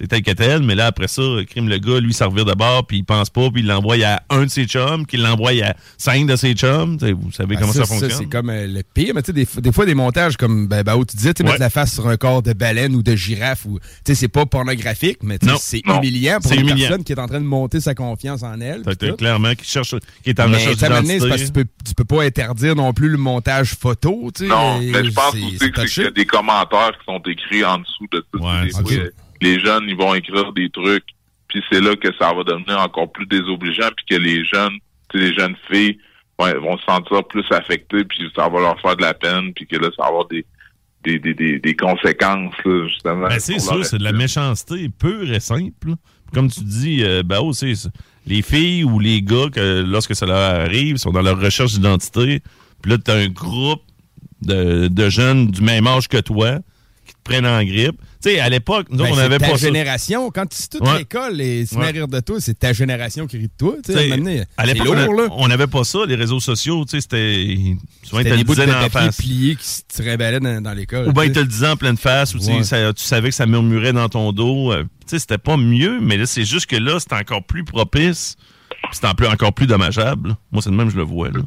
C'est 0.00 0.06
tel 0.06 0.22
que 0.22 0.30
tel, 0.30 0.62
mais 0.62 0.74
là, 0.74 0.86
après 0.86 1.08
ça, 1.08 1.22
crime 1.46 1.68
le 1.68 1.76
gars, 1.76 2.00
lui, 2.00 2.14
ça 2.14 2.24
revire 2.24 2.46
de 2.46 2.54
bord, 2.54 2.86
puis 2.86 2.96
il 2.98 3.04
pense 3.04 3.28
pas, 3.28 3.50
puis 3.50 3.60
il 3.60 3.66
l'envoie 3.66 3.96
à 4.02 4.22
un 4.30 4.44
de 4.44 4.50
ses 4.50 4.64
chums, 4.64 5.04
qui 5.04 5.18
l'envoie 5.18 5.50
à 5.62 5.74
cinq 5.98 6.26
de 6.26 6.36
ses 6.36 6.54
chums. 6.54 6.96
Vous 6.96 7.30
savez 7.32 7.54
Ben, 7.56 7.60
comment 7.60 7.72
ça, 7.74 7.80
ça, 7.80 7.86
fonctionne. 7.86 8.10
c'est 8.12 8.24
comme 8.30 8.48
euh, 8.48 8.66
le 8.66 8.82
pire. 8.82 9.12
Mais 9.14 9.20
tu 9.20 9.26
sais, 9.26 9.32
des, 9.34 9.44
fois- 9.44 9.60
des 9.60 9.72
fois, 9.72 9.84
des 9.84 9.94
montages 9.94 10.38
comme 10.38 10.68
ben, 10.68 10.82
ben, 10.82 10.96
où 10.96 11.04
tu 11.04 11.16
disais, 11.16 11.34
tu 11.34 11.42
Ouais. 11.42 11.48
mettre 11.50 11.60
la 11.60 11.68
face 11.68 11.92
sur 11.92 12.08
un 12.08 12.16
corps 12.16 12.42
de 12.42 12.54
baleine 12.54 12.94
ou 12.94 13.02
de 13.02 13.14
girafe, 13.14 13.66
ou, 13.66 13.78
tu 13.78 13.84
sais, 14.06 14.14
c'est 14.14 14.28
pas 14.28 14.46
pornographique, 14.46 15.18
mais 15.22 15.36
c'est 15.58 15.82
humiliant 15.86 16.38
pour 16.40 16.48
C'est 16.50 16.56
une 16.56 16.62
humiliant. 16.62 16.88
personne 16.88 17.04
qui 17.04 17.12
est 17.12 17.18
en 17.20 17.26
train 17.26 17.40
de 17.40 17.44
monter 17.44 17.80
sa 17.80 17.94
confiance 17.94 18.42
en 18.42 18.58
elle. 18.60 18.82
T'as 18.98 19.12
clairement 19.12 19.54
qui 19.54 19.66
cherche, 19.68 19.94
qui 20.24 20.30
est 20.30 20.40
en 20.40 20.48
Mais 20.48 20.56
recherche 20.56 20.78
donné, 20.78 21.20
c'est 21.20 21.28
parce 21.28 21.42
que 21.42 21.46
d'identité. 21.46 21.46
tu 21.46 21.52
peux, 21.52 21.66
tu 21.88 21.94
peux 21.94 22.04
pas 22.04 22.22
interdire 22.22 22.74
non 22.74 22.94
plus 22.94 23.10
le 23.10 23.18
montage 23.18 23.74
photo. 23.74 24.30
Tu 24.34 24.44
sais, 24.44 24.48
Non, 24.48 24.80
mais 24.80 25.04
je 25.04 25.10
pense 25.10 25.34
aussi 25.34 25.70
que 25.70 26.02
y 26.02 26.06
a 26.06 26.10
des 26.10 26.24
commentaires 26.26 26.92
qui 26.98 27.04
sont 27.04 27.20
écrits 27.26 27.64
en 27.64 27.78
dessous 27.78 28.06
de 28.12 28.24
tout. 28.32 28.38
Ouais, 28.42 28.70
Les 29.40 29.58
jeunes, 29.60 29.84
ils 29.88 29.96
vont 29.96 30.14
écrire 30.14 30.52
des 30.52 30.68
trucs, 30.70 31.06
puis 31.48 31.62
c'est 31.70 31.80
là 31.80 31.96
que 31.96 32.08
ça 32.18 32.32
va 32.32 32.44
devenir 32.44 32.78
encore 32.78 33.10
plus 33.10 33.26
désobligeant, 33.26 33.88
puis 33.96 34.16
que 34.16 34.22
les 34.22 34.44
jeunes, 34.44 34.78
les 35.14 35.34
jeunes 35.34 35.56
filles 35.70 35.98
ouais, 36.40 36.54
vont 36.54 36.76
se 36.78 36.84
sentir 36.84 37.24
plus 37.24 37.44
affectées, 37.50 38.04
puis 38.04 38.30
ça 38.34 38.48
va 38.48 38.60
leur 38.60 38.80
faire 38.80 38.96
de 38.96 39.02
la 39.02 39.14
peine, 39.14 39.52
puis 39.54 39.66
que 39.66 39.76
là, 39.76 39.88
ça 39.96 40.02
va 40.02 40.08
avoir 40.08 40.28
des, 40.28 40.44
des, 41.02 41.18
des, 41.18 41.58
des, 41.58 41.76
conséquences, 41.76 42.54
là, 42.64 42.86
justement. 42.88 43.28
Ben, 43.28 43.40
c'est 43.40 43.54
leur 43.54 43.84
c'est 43.84 43.98
de 43.98 44.04
la 44.04 44.12
méchanceté 44.12 44.88
pure 44.88 45.32
et 45.32 45.40
simple. 45.40 45.94
Comme 46.32 46.50
tu 46.50 46.60
dis, 46.60 47.02
euh, 47.02 47.22
ben, 47.24 47.38
oh, 47.42 47.52
c'est 47.52 47.74
ça. 47.74 47.88
les 48.26 48.42
filles 48.42 48.84
ou 48.84 49.00
les 49.00 49.22
gars, 49.22 49.48
que, 49.52 49.82
lorsque 49.82 50.14
ça 50.14 50.26
leur 50.26 50.36
arrive, 50.36 50.96
sont 50.96 51.10
dans 51.10 51.22
leur 51.22 51.40
recherche 51.40 51.72
d'identité. 51.72 52.40
Puis 52.82 52.92
là, 52.92 52.98
tu 52.98 53.10
as 53.10 53.14
un 53.14 53.28
groupe 53.28 53.82
de, 54.42 54.88
de 54.88 55.08
jeunes 55.08 55.48
du 55.48 55.62
même 55.62 55.86
âge 55.86 56.08
que 56.08 56.18
toi 56.18 56.60
prennent 57.24 57.46
en 57.46 57.62
grippe. 57.62 57.96
Tu 58.22 58.30
sais, 58.30 58.40
à 58.40 58.48
l'époque, 58.48 58.88
nous, 58.90 58.98
Ben, 58.98 59.10
on 59.12 59.16
n'avait 59.16 59.38
ta 59.38 59.46
pas 59.48 59.56
ça. 59.56 59.66
génération. 59.66 60.30
Quand 60.30 60.44
tu 60.46 60.56
es 60.62 60.66
toute 60.78 60.86
Ouais. 60.86 60.98
l'école 60.98 61.40
et 61.40 61.64
se 61.64 61.74
Ouais. 61.74 61.90
rire 61.90 62.06
de 62.08 62.20
toi, 62.20 62.36
c'est 62.40 62.58
ta 62.58 62.72
génération 62.72 63.26
qui 63.26 63.38
rit 63.38 63.44
de 63.48 63.52
toi. 63.58 63.76
Tu 63.84 63.92
sais, 63.92 64.10
à 64.10 64.14
un 64.14 64.20
T'sais, 64.20 64.46
à 64.58 64.66
l'époque, 64.66 64.96
on 65.32 65.48
n'avait 65.48 65.66
pas 65.66 65.84
ça, 65.84 66.00
les 66.06 66.16
réseaux 66.16 66.40
sociaux, 66.40 66.84
tu 66.84 66.90
sais, 66.90 67.00
c'était 67.00 67.76
souvent 68.02 68.20
ils 68.20 68.24
te 68.24 68.34
le 68.34 68.44
disaient 68.44 68.66
papier 68.66 68.88
face. 68.90 69.16
pliés 69.16 69.56
qui 69.56 69.64
se 69.66 70.16
balais 70.16 70.40
dans, 70.40 70.60
dans 70.62 70.72
l'école. 70.74 71.08
Ou 71.08 71.12
bien 71.12 71.22
tu 71.24 71.28
ils 71.30 71.32
te 71.34 71.38
le 71.40 71.46
disaient 71.46 71.68
en 71.68 71.76
pleine 71.76 71.96
face, 71.96 72.34
ou 72.34 72.38
tu 72.38 72.44
sais, 72.44 72.52
Ouais. 72.56 72.62
ça- 72.64 72.92
tu 72.92 73.02
savais 73.04 73.30
que 73.30 73.34
ça 73.34 73.46
murmurait 73.46 73.92
dans 73.92 74.08
ton 74.08 74.32
dos. 74.32 74.72
euh, 74.72 74.82
tu 74.82 74.88
sais, 75.06 75.18
c'était 75.18 75.38
pas 75.38 75.56
mieux, 75.56 75.98
mais 76.00 76.16
là, 76.18 76.26
c'est 76.26 76.44
juste 76.44 76.66
que 76.66 76.76
là, 76.76 76.98
c'est 77.00 77.12
encore 77.14 77.44
plus 77.44 77.64
propice, 77.64 78.36
c'est 78.92 79.06
en 79.06 79.14
plus, 79.14 79.26
encore 79.26 79.52
plus 79.54 79.66
dommageable. 79.66 80.36
Moi, 80.52 80.60
c'est 80.62 80.70
de 80.70 80.74
même 80.74 80.86
que 80.88 80.92
je 80.92 80.98
le 80.98 81.04
vois. 81.04 81.28
Là. 81.30 81.40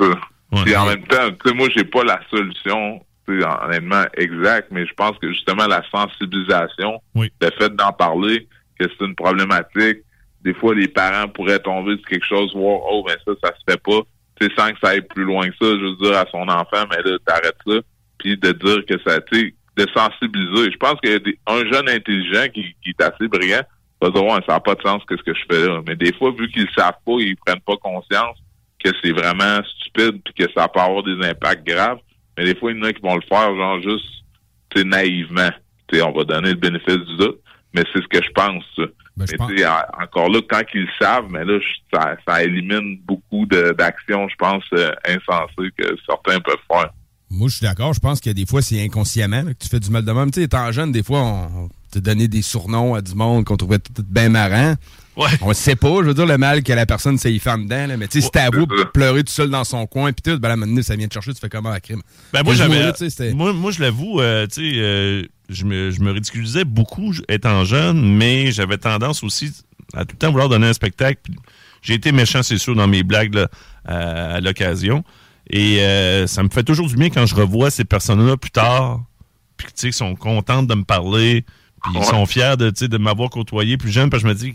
Puis 0.66 0.76
en 0.76 0.86
même 0.86 1.04
temps, 1.08 1.30
tu 1.44 1.50
sais, 1.50 1.56
moi, 1.56 1.68
j'ai 1.76 1.84
pas 1.84 2.04
la 2.04 2.20
solution, 2.30 3.02
honnêtement, 3.28 4.04
exacte, 4.18 4.68
mais 4.72 4.86
je 4.86 4.94
pense 4.94 5.18
que 5.20 5.30
justement, 5.32 5.68
la 5.68 5.82
sensibilisation, 5.92 7.02
Oui. 7.16 7.32
le 7.42 7.50
fait 7.58 7.76
d'en 7.76 7.92
parler, 7.94 8.48
que 8.80 8.86
c'est 8.88 9.06
une 9.06 9.16
problématique, 9.16 10.00
des 10.42 10.54
fois, 10.54 10.76
les 10.76 10.88
parents 10.88 11.28
pourraient 11.30 11.60
tomber 11.60 11.96
sur 11.98 12.06
quelque 12.08 12.26
chose, 12.26 12.54
voir, 12.54 12.80
oh, 12.92 13.04
ben 13.08 13.16
ça, 13.26 13.32
ça 13.44 13.54
se 13.56 13.72
fait 13.72 13.82
pas, 13.82 14.02
tu 14.40 14.48
sais, 14.48 14.54
sans 14.58 14.72
que 14.72 14.78
ça 14.84 14.90
aille 14.90 15.02
plus 15.02 15.24
loin 15.24 15.48
que 15.50 15.56
ça, 15.62 15.68
je 15.72 15.86
veux 15.86 15.96
dire 15.96 16.18
à 16.18 16.26
son 16.32 16.48
enfant, 16.50 16.86
mais 16.90 16.98
là, 17.10 17.18
t'arrêtes 17.26 17.56
ça, 17.66 17.76
puis 18.18 18.38
de 18.38 18.52
dire 18.52 18.86
que 18.86 18.96
ça, 19.06 19.22
tu 19.22 19.40
sais, 19.40 19.54
de 19.78 19.88
sensibiliser. 19.96 20.72
Je 20.72 20.78
pense 20.78 21.00
qu'il 21.02 21.12
y 21.12 21.16
a 21.16 21.20
des- 21.20 21.40
un 21.48 21.66
jeune 21.72 21.90
intelligent 21.90 22.46
qui, 22.54 22.76
qui 22.84 22.90
est 22.90 23.02
assez 23.02 23.28
brillant, 23.28 23.64
va 24.02 24.10
dire, 24.10 24.24
ouais, 24.24 24.40
ça 24.46 24.54
n'a 24.54 24.60
pas 24.60 24.76
de 24.76 24.82
sens, 24.82 25.02
qu'est-ce 25.08 25.24
que 25.24 25.34
je 25.34 25.44
fais 25.50 25.66
là. 25.68 25.82
Mais 25.88 25.96
des 25.96 26.14
fois, 26.14 26.32
vu 26.38 26.50
qu'ils 26.52 26.68
savent 26.78 26.92
pas, 27.06 27.14
ils 27.20 27.38
prennent 27.38 27.62
pas 27.62 27.78
conscience 27.78 28.38
que 28.84 28.90
c'est 29.02 29.14
vraiment 29.14 29.64
stupide 29.64 30.22
puis 30.26 30.34
que 30.46 30.52
ça 30.54 30.68
peut 30.68 30.82
avoir 30.82 31.04
des 31.04 31.16
impacts 31.26 31.66
graves. 31.66 32.00
Mais 32.38 32.46
des 32.46 32.56
fois, 32.56 32.72
il 32.72 32.78
y 32.78 32.82
en 32.82 32.84
a 32.86 32.94
qui 32.94 33.02
vont 33.02 33.16
le 33.16 33.22
faire, 33.22 33.56
genre, 33.56 33.82
juste, 33.82 34.06
tu 34.70 34.80
sais, 34.82 34.86
naïvement. 34.86 35.50
Tu 35.88 35.98
sais, 35.98 36.02
on 36.04 36.12
va 36.12 36.24
donner 36.24 36.50
le 36.50 36.56
bénéfice 36.56 36.98
du 36.98 37.18
doute, 37.18 37.40
mais 37.74 37.84
c'est 37.94 38.02
ce 38.02 38.08
que 38.08 38.24
je 38.24 38.32
pense. 38.32 38.64
Ben, 39.16 39.26
mais 39.32 39.38
tu 39.48 39.58
sais, 39.60 39.66
en- 39.68 40.04
encore 40.04 40.30
là, 40.30 40.40
quand 40.50 40.62
ils 40.74 40.82
le 40.82 40.88
savent, 41.00 41.28
mais 41.30 41.46
là, 41.46 41.60
je- 41.60 41.98
ça, 41.98 42.16
ça 42.28 42.44
élimine 42.44 43.00
beaucoup 43.06 43.46
d'actions, 43.46 44.28
je 44.28 44.36
pense, 44.36 44.64
euh, 44.74 44.92
insensées 45.08 45.70
que 45.78 45.96
certains 46.08 46.40
peuvent 46.40 46.56
faire. 46.68 46.90
Moi, 47.30 47.48
je 47.50 47.56
suis 47.58 47.66
d'accord. 47.66 47.94
Je 47.94 48.00
pense 48.00 48.20
que 48.20 48.30
des 48.32 48.46
fois, 48.46 48.62
c'est 48.62 48.84
inconsciemment 48.84 49.42
là, 49.44 49.54
que 49.54 49.60
tu 49.64 49.68
fais 49.70 49.80
du 49.80 49.90
mal 49.90 50.04
de 50.06 50.12
même. 50.12 50.30
Tu 50.32 50.40
sais, 50.40 50.46
étant 50.46 50.72
jeune, 50.72 50.92
des 50.92 51.04
fois, 51.04 51.20
on, 51.20 51.64
on 51.66 51.70
te 51.92 52.00
donnait 52.00 52.28
des 52.28 52.42
surnoms 52.42 52.96
à 52.96 53.02
du 53.02 53.14
monde 53.16 53.44
qu'on 53.46 53.58
trouvait 53.58 53.80
tout, 53.80 53.94
tout 53.94 54.06
bien 54.08 54.30
marrant. 54.30 54.74
Ouais. 55.16 55.30
On 55.42 55.50
ne 55.50 55.54
sait 55.54 55.76
pas, 55.76 55.96
je 56.02 56.08
veux 56.08 56.14
dire, 56.14 56.26
le 56.26 56.38
mal 56.38 56.64
que 56.64 56.74
la 56.74 56.86
personne 56.86 57.18
s'est 57.20 57.32
y 57.32 57.38
fait 57.40 57.52
en 57.52 57.60
dedans. 57.60 57.86
Là, 57.88 57.98
mais 57.98 58.08
tu 58.08 58.20
sais, 58.20 58.26
si 58.26 58.32
t'es 58.32 58.40
à 58.40 58.50
vous 58.50 58.66
pleurer 58.94 59.24
tout 59.24 59.32
seul 59.32 59.50
dans 59.50 59.64
son 59.64 59.86
coin, 59.86 60.12
puis 60.12 60.24
tout, 60.24 60.40
ben 60.40 60.50
là, 60.50 60.56
maintenant, 60.56 60.82
ça 60.82 60.96
vient 60.96 61.08
te 61.08 61.14
chercher, 61.14 61.34
tu 61.34 61.40
fais 61.40 61.50
comment 61.50 61.70
à 61.72 61.80
crime? 61.80 62.02
Ben, 62.34 62.42
moi, 62.44 62.56
j'avais. 62.56 62.92
je 62.98 63.82
l'avoue, 63.82 64.20
euh, 64.22 64.48
tu 64.48 64.72
sais, 64.72 64.78
euh, 64.80 65.24
je, 65.50 65.66
me, 65.66 65.92
je 65.92 66.02
me 66.02 66.12
ridiculisais 66.12 66.66
beaucoup 66.66 67.14
étant 67.30 67.64
jeune, 67.64 68.02
mais 68.18 68.52
j'avais 68.52 68.78
tendance 68.78 69.24
aussi 69.24 69.52
à 69.94 70.06
tout 70.06 70.14
le 70.14 70.18
temps 70.18 70.32
vouloir 70.32 70.50
donner 70.50 70.68
un 70.68 70.74
spectacle. 70.74 71.20
J'ai 71.84 71.94
été 71.94 72.12
méchant, 72.12 72.42
c'est 72.42 72.58
sûr, 72.58 72.76
dans 72.76 72.88
mes 72.88 73.04
blagues 73.04 73.36
là, 73.36 73.50
à, 73.86 74.36
à 74.36 74.40
l'occasion. 74.40 75.04
Et 75.50 75.82
euh, 75.82 76.26
ça 76.26 76.42
me 76.42 76.50
fait 76.50 76.64
toujours 76.64 76.88
du 76.88 76.96
bien 76.96 77.10
quand 77.10 77.26
je 77.26 77.36
revois 77.36 77.70
ces 77.70 77.84
personnes-là 77.84 78.38
plus 78.38 78.50
tard, 78.52 79.04
puis 79.58 79.68
tu 79.68 79.74
sais, 79.76 79.88
qui 79.90 79.94
sont 79.98 80.16
contentes 80.16 80.66
de 80.68 80.74
me 80.74 80.84
parler, 80.86 81.44
puis 81.84 81.92
ils 81.94 82.00
Ouais. 82.00 82.06
sont 82.06 82.26
fiers 82.26 82.56
de, 82.58 82.70
tu 82.70 82.80
sais, 82.80 82.88
de 82.88 82.98
m'avoir 82.98 83.30
côtoyé 83.30 83.78
plus 83.78 83.92
jeune, 83.92 84.10
parce 84.10 84.24
que 84.24 84.30
je 84.30 84.34
me 84.34 84.40
dis, 84.40 84.54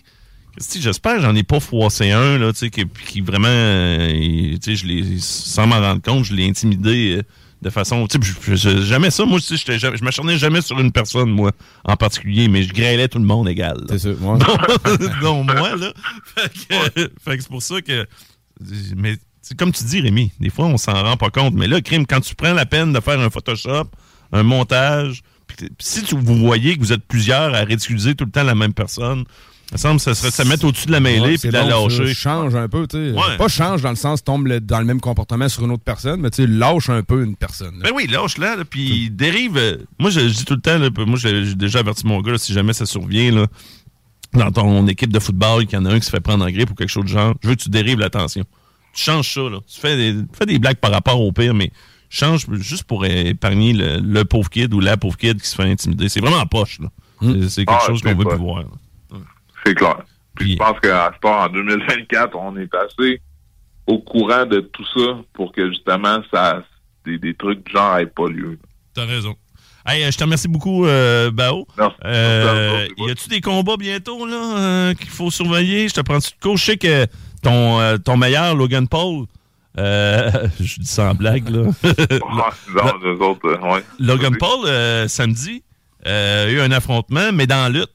j'espère 0.81 1.17
que 1.17 1.23
j'en 1.23 1.35
ai 1.35 1.43
pas 1.43 1.61
froissé 1.61 2.11
un, 2.11 2.39
là, 2.39 2.53
tu 2.53 2.59
sais, 2.61 2.71
qui, 2.71 2.85
qui 3.07 3.21
vraiment, 3.21 3.49
euh, 3.49 4.11
il- 4.13 4.59
tu 4.59 4.77
sais, 4.77 4.87
je 4.89 5.19
sans 5.21 5.67
m'en 5.67 5.81
rendre 5.81 6.03
compte, 6.03 6.25
je 6.25 6.35
l'ai 6.35 6.49
intimidé 6.49 7.17
euh, 7.19 7.23
de 7.63 7.71
façon. 7.71 8.07
Tu 8.07 8.19
sais, 8.23 8.35
je- 8.43 8.57
je- 8.57 8.83
jamais 8.83 9.11
ça. 9.11 9.25
Moi, 9.25 9.39
je 9.41 10.05
m'acharnais 10.05 10.39
jamais 10.39 10.61
sur 10.61 10.79
une 10.81 10.93
personne, 10.93 11.31
moi, 11.31 11.53
en 11.85 11.97
particulier, 11.97 12.49
mais 12.49 12.63
je 12.63 12.73
grêlais 12.73 13.09
tout 13.09 13.19
le 13.19 13.25
monde 13.25 13.49
égal. 13.49 13.79
C'est 13.89 13.99
ça, 13.99 14.09
moi. 14.21 14.39
non, 15.23 15.45
moi, 15.45 15.77
là. 15.77 15.93
Fait 16.37 17.37
que, 17.37 17.43
c'est 17.43 17.49
pour 17.49 17.63
ça 17.63 17.81
que. 17.81 18.07
Mais 18.97 19.17
comme 19.57 19.73
tu 19.73 19.85
dis, 19.85 20.01
Rémi, 20.01 20.31
des 20.41 20.51
fois, 20.51 20.67
on 20.67 20.77
s'en 20.77 20.93
rend 21.03 21.17
pas 21.17 21.31
compte. 21.31 21.55
Mais 21.55 21.67
là, 21.69 21.81
crime, 21.81 22.07
quand 22.07 22.21
tu 22.21 22.35
prends 22.35 22.53
la 22.53 22.67
peine 22.67 22.93
de 22.93 23.01
faire 23.01 23.19
un 23.21 23.31
Photoshop, 23.31 23.85
un 24.33 24.43
montage, 24.43 25.23
puis 25.47 25.69
si 25.79 26.03
tu, 26.03 26.17
vous 26.17 26.37
voyez 26.37 26.75
que 26.77 26.81
vous 26.81 26.93
êtes 26.93 27.05
plusieurs 27.07 27.55
à 27.55 27.61
ridiculiser 27.61 28.15
tout 28.15 28.25
le 28.27 28.31
temps 28.31 28.43
la 28.43 28.55
même 28.55 28.75
personne, 28.75 29.25
il 29.71 29.75
me 29.75 29.79
semble 29.79 29.97
que 29.97 30.03
ça 30.03 30.15
serait 30.15 30.31
se 30.31 30.43
mettre 30.49 30.65
au-dessus 30.65 30.87
de 30.87 30.93
la 30.93 31.01
mêlée 31.01 31.21
Ouais, 31.21 31.39
puis 31.39 31.49
de 31.49 31.53
la 31.53 31.63
ça. 31.65 31.69
lâcher. 31.69 32.15
Change 32.15 32.55
un 32.55 32.69
peu, 32.69 32.87
tu 32.87 32.97
sais. 32.97 33.11
Ouais. 33.13 33.37
Pas 33.37 33.49
change 33.49 33.83
dans 33.83 33.91
le 33.91 33.97
sens 33.97 34.25
tombe 34.25 34.47
le- 34.47 34.61
dans 34.61 34.79
le 34.79 34.85
même 34.87 35.01
comportement 35.01 35.49
sur 35.49 35.65
une 35.65 35.73
autre 35.73 35.83
personne, 35.85 36.21
mais 36.23 36.31
tu 36.31 36.43
sais, 36.43 36.47
lâche 36.49 36.89
un 36.89 37.03
peu 37.03 37.23
une 37.23 37.37
personne. 37.37 37.75
là. 37.79 37.85
Ben 37.85 37.93
oui, 37.95 38.07
lâche-la, 38.07 38.57
là, 38.57 38.65
puis 38.65 39.11
dérive. 39.11 39.59
euh, 39.59 39.77
moi, 39.99 40.09
je, 40.11 40.21
je 40.21 40.35
dis 40.35 40.45
tout 40.47 40.55
le 40.55 40.61
temps, 40.61 40.79
là, 40.79 40.89
moi, 41.07 41.19
j'ai 41.19 41.55
déjà 41.55 41.81
averti 41.81 42.07
mon 42.07 42.21
gars, 42.23 42.33
là, 42.33 42.39
si 42.39 42.53
jamais 42.55 42.73
ça 42.73 42.87
survient, 42.87 43.31
là, 43.31 43.47
dans 44.33 44.51
ton 44.51 44.87
équipe 44.87 45.13
de 45.13 45.19
football, 45.19 45.67
qu'il 45.67 45.79
y 45.79 45.83
en 45.83 45.85
a 45.85 45.93
un 45.93 45.99
qui 45.99 46.07
se 46.07 46.11
fait 46.11 46.21
prendre 46.21 46.45
en 46.47 46.51
grippe 46.51 46.71
ou 46.71 46.75
quelque 46.75 46.89
chose 46.91 47.05
de 47.05 47.09
genre, 47.11 47.35
je 47.43 47.49
veux 47.49 47.55
que 47.55 47.63
tu 47.63 47.69
dérives 47.69 47.99
l'attention. 47.99 48.45
Tu 48.95 49.03
changes 49.05 49.33
ça, 49.35 49.41
là. 49.43 49.59
Tu 49.67 49.79
fais 49.81 49.97
des, 49.97 50.19
fais 50.37 50.47
des 50.47 50.59
blagues 50.59 50.77
par 50.79 50.91
rapport 50.93 51.21
au 51.21 51.31
pire, 51.33 51.53
mais 51.55 51.71
change 52.09 52.47
juste 52.53 52.85
pour 52.85 53.05
épargner 53.05 53.75
le, 53.75 53.99
le 53.99 54.25
pauvre 54.25 54.49
kid 54.49 54.73
ou 54.73 54.81
la 54.81 54.97
pauvre 54.97 55.17
kid 55.19 55.41
qui 55.41 55.47
se 55.47 55.55
fait 55.55 55.65
intimider. 55.71 56.09
C'est 56.09 56.21
vraiment 56.21 56.39
en 56.39 56.47
poche, 56.47 56.79
là. 56.81 56.89
C'est- 57.21 57.49
C'est 57.51 57.65
quelque 57.67 57.81
Ah, 57.83 57.87
chose 57.87 58.01
qu'on 58.01 58.15
veut 58.15 58.25
plus 58.25 58.39
voir. 58.39 58.61
là. 58.61 58.67
C'est 59.69 59.75
clair. 59.75 59.99
Puis 60.35 60.53
je 60.53 60.57
pense 60.57 60.81
qu'à 60.81 61.13
ce 61.15 61.21
temps, 61.21 61.43
en 61.43 61.49
2024, 61.49 62.35
on 62.37 62.57
est 62.57 62.75
assez 62.75 63.21
au 63.87 63.99
courant 63.99 64.47
de 64.47 64.61
tout 64.61 64.85
ça 64.97 65.19
pour 65.35 65.53
que 65.53 65.69
justement 65.69 66.21
ça 66.33 66.63
des, 67.05 67.19
des 67.19 67.35
trucs 67.35 67.67
du 67.67 67.73
genre 67.73 67.97
n'aient 67.97 68.07
pas 68.07 68.29
lieu. 68.29 68.59
T'as 68.95 69.05
raison. 69.05 69.37
Hey, 69.87 70.05
euh, 70.05 70.11
je 70.11 70.17
te 70.17 70.25
remercie 70.25 70.49
beaucoup, 70.49 70.87
euh, 70.87 71.31
Bao. 71.31 71.67
Euh, 72.05 72.89
y 72.97 73.11
a-tu 73.11 73.29
des 73.29 73.43
combats 73.43 73.77
bientôt 73.77 74.27
là 74.27 74.57
euh, 74.57 74.95
qu'il 74.95 75.11
faut 75.11 75.31
surveiller? 75.31 75.89
Je 75.89 75.95
te 75.95 76.01
prends-tu 76.01 76.31
de 76.31 76.41
cours? 76.41 76.57
Je 76.57 76.65
sais 76.65 76.77
que 76.79 77.07
ton, 77.43 77.99
ton 77.99 78.17
meilleur, 78.17 78.55
Logan 78.55 78.89
Paul, 78.89 79.27
je 79.77 80.79
dis 80.81 80.87
ça 80.87 81.11
en 81.11 81.15
blague, 81.15 81.49
là. 81.51 81.63
non, 81.63 83.21
autres, 83.21 83.71
ouais. 83.71 83.85
Logan 83.99 84.35
Paul, 84.39 84.67
samedi, 85.09 85.63
a 86.07 86.49
eu 86.49 86.61
un 86.61 86.73
affrontement, 86.73 87.33
mais 87.33 87.47
dans 87.47 87.71
la 87.71 87.81
lutte. 87.81 87.93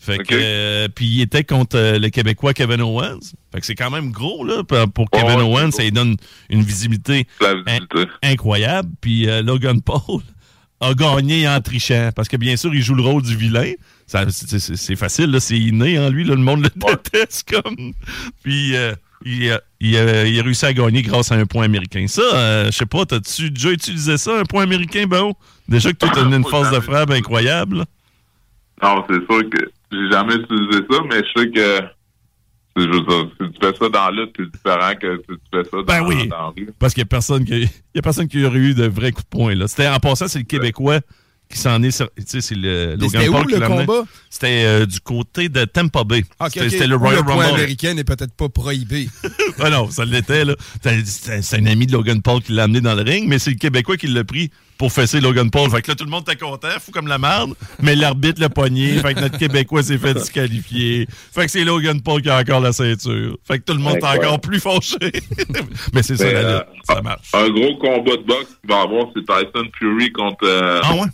Fait 0.00 0.18
que, 0.18 0.26
euh, 0.32 0.88
puis 0.94 1.06
il 1.06 1.20
était 1.22 1.42
contre 1.42 1.76
euh, 1.76 1.98
le 1.98 2.08
Québécois 2.08 2.54
Kevin 2.54 2.80
Owens. 2.82 3.18
Fait 3.52 3.60
que 3.60 3.66
c'est 3.66 3.74
quand 3.74 3.90
même 3.90 4.12
gros, 4.12 4.44
là, 4.44 4.62
pour, 4.64 5.10
Kevin 5.10 5.40
Owens. 5.40 5.72
Ça 5.72 5.82
lui 5.82 5.90
donne 5.92 6.16
une 6.48 6.62
visibilité, 6.62 7.26
in- 7.66 7.86
incroyable. 8.22 8.88
Puis 9.00 9.28
euh, 9.28 9.42
Logan 9.42 9.82
Paul 9.82 10.20
a 10.80 10.94
gagné 10.94 11.48
en 11.48 11.60
trichant. 11.60 12.10
Parce 12.14 12.28
que 12.28 12.36
bien 12.36 12.56
sûr, 12.56 12.72
il 12.74 12.80
joue 12.82 12.94
le 12.94 13.02
rôle 13.02 13.22
du 13.22 13.36
vilain. 13.36 13.72
C'est, 14.06 14.96
facile, 14.96 15.30
là. 15.32 15.40
C'est 15.40 15.58
inné 15.58 15.98
en 15.98 16.08
lui, 16.10 16.24
là. 16.24 16.36
Le 16.36 16.40
monde 16.42 16.62
le 16.62 16.70
déteste 16.70 17.50
comme. 17.50 17.92
Puis 18.44 18.68
il, 18.70 18.76
a, 19.50 19.60
il 19.80 19.96
a- 19.98 20.26
il 20.26 20.38
a 20.38 20.42
réussi 20.44 20.64
à 20.64 20.72
gagner 20.72 21.02
grâce 21.02 21.32
à 21.32 21.34
un 21.34 21.44
point 21.44 21.64
américain. 21.64 22.06
Ça, 22.06 22.66
je 22.66 22.70
sais 22.70 22.86
pas, 22.86 23.04
t'as-tu 23.04 23.50
déjà 23.50 23.70
utilisé 23.72 24.16
ça, 24.16 24.38
un 24.38 24.44
point 24.44 24.62
américain, 24.62 25.06
Bao? 25.06 25.34
Déjà 25.68 25.90
que 25.92 25.96
toi, 25.98 26.10
t'as 26.14 26.24
une 26.24 26.44
force 26.48 26.70
de 26.70 26.78
frappe 26.80 27.10
incroyable. 27.10 27.84
Non, 28.80 29.04
c'est 29.10 29.16
sûr 29.26 29.50
que 29.50 29.70
j'ai 29.92 30.10
jamais 30.10 30.34
utilisé 30.36 30.78
ça, 30.90 30.98
mais 31.08 31.16
je 31.24 31.40
sais 31.40 31.50
que 31.50 31.80
c'est 32.76 32.92
juste 32.92 33.10
ça. 33.10 33.16
Si 33.40 33.52
tu 33.52 33.58
fais 33.60 33.72
ça 33.78 33.88
dans 33.88 34.10
la 34.10 34.10
lutte, 34.10 34.34
c'est 34.36 34.50
différent 34.50 34.92
que 35.00 35.16
si 35.16 35.26
tu 35.26 35.34
fais 35.52 35.64
ça 35.64 35.76
dans, 35.76 35.82
Ben 35.84 36.02
oui. 36.06 36.28
dans 36.28 36.36
la 36.36 36.46
rue. 36.56 36.70
Parce 36.78 36.94
qu'il 36.94 37.02
n'y 37.02 37.06
a 37.06 37.10
personne 37.10 37.44
qui 37.44 37.54
il 37.62 37.68
y 37.94 37.98
a 37.98 38.02
personne 38.02 38.28
qui 38.28 38.44
aurait 38.44 38.58
eu 38.58 38.74
de 38.74 38.86
vrais 38.86 39.10
coups 39.12 39.24
de 39.24 39.28
poing. 39.30 39.54
Là. 39.54 39.66
C'était, 39.68 39.88
en 39.88 39.98
passant, 39.98 40.28
c'est 40.28 40.38
le 40.38 40.44
Québécois 40.44 41.00
qui 41.50 41.58
s'en 41.58 41.82
est. 41.82 41.90
sur- 41.90 42.10
Tu 42.14 42.24
sais, 42.26 42.40
c'est 42.42 42.54
le 42.54 42.90
Logan 42.96 43.08
c'était 43.10 43.28
où, 43.28 43.32
Paul 43.32 43.46
qui 43.46 43.58
le 43.58 43.66
combat? 43.66 44.02
C'était 44.28 44.64
euh, 44.66 44.86
du 44.86 45.00
côté 45.00 45.48
de 45.48 45.64
Tampa 45.64 46.04
Bay. 46.04 46.22
Ok, 46.40 46.50
c'était, 46.52 46.66
ok. 46.66 46.70
c'était 46.70 46.86
le 46.86 46.96
Où 46.96 46.98
Royal 46.98 47.24
point 47.24 47.36
Rumble. 47.36 47.54
américain 47.54 47.94
n'est 47.94 48.04
peut-être 48.04 48.34
pas 48.34 48.48
prohibé. 48.48 49.08
Ah 49.60 49.70
non, 49.70 49.90
ça 49.90 50.04
l'était, 50.04 50.44
là. 50.44 50.54
C'est 50.84 51.56
un 51.58 51.66
ami 51.66 51.86
de 51.88 51.92
Logan 51.92 52.22
Paul 52.22 52.40
qui 52.40 52.52
l'a 52.52 52.64
amené 52.64 52.80
dans 52.80 52.94
le 52.94 53.02
ring, 53.02 53.26
mais 53.26 53.40
c'est 53.40 53.50
le 53.50 53.56
Québécois 53.56 53.96
qui 53.96 54.06
l'a 54.06 54.22
pris 54.22 54.50
pour 54.78 54.92
fesser 54.92 55.20
Logan 55.20 55.50
Paul. 55.50 55.68
Fait 55.70 55.82
que 55.82 55.90
là, 55.90 55.94
tout 55.96 56.04
le 56.04 56.10
monde 56.10 56.22
était 56.22 56.36
content, 56.36 56.68
fou 56.80 56.92
comme 56.92 57.08
la 57.08 57.18
merde, 57.18 57.54
mais 57.82 57.96
l'arbitre 57.96 58.40
l'a 58.40 58.48
pogné. 58.48 58.92
Fait 59.00 59.12
que 59.14 59.20
notre 59.20 59.36
Québécois 59.36 59.82
s'est 59.82 59.98
fait 59.98 60.14
disqualifier. 60.14 61.06
Fait 61.10 61.46
que 61.46 61.50
c'est 61.50 61.64
Logan 61.64 62.00
Paul 62.00 62.22
qui 62.22 62.30
a 62.30 62.38
encore 62.38 62.60
la 62.60 62.72
ceinture. 62.72 63.36
Fait 63.44 63.58
que 63.58 63.64
tout 63.64 63.74
le 63.74 63.80
monde 63.80 63.96
est 63.96 64.04
encore 64.04 64.40
plus 64.40 64.60
fâché. 64.60 64.96
mais 65.92 66.02
c'est 66.02 66.16
ça, 66.16 66.32
la 66.32 66.38
euh. 66.38 66.60
Ça 66.84 67.02
marche. 67.02 67.28
Un 67.34 67.48
gros 67.50 67.76
combat 67.76 68.16
de 68.16 68.22
boxe 68.22 68.56
qu'il 68.60 68.70
va 68.70 68.76
y 68.80 68.82
avoir, 68.82 69.06
c'est 69.14 69.22
Tyson 69.26 69.68
Fury 69.78 70.12
contre, 70.12 70.44
euh, 70.44 70.80
Ah 70.84 70.94
ouais? 70.94 71.08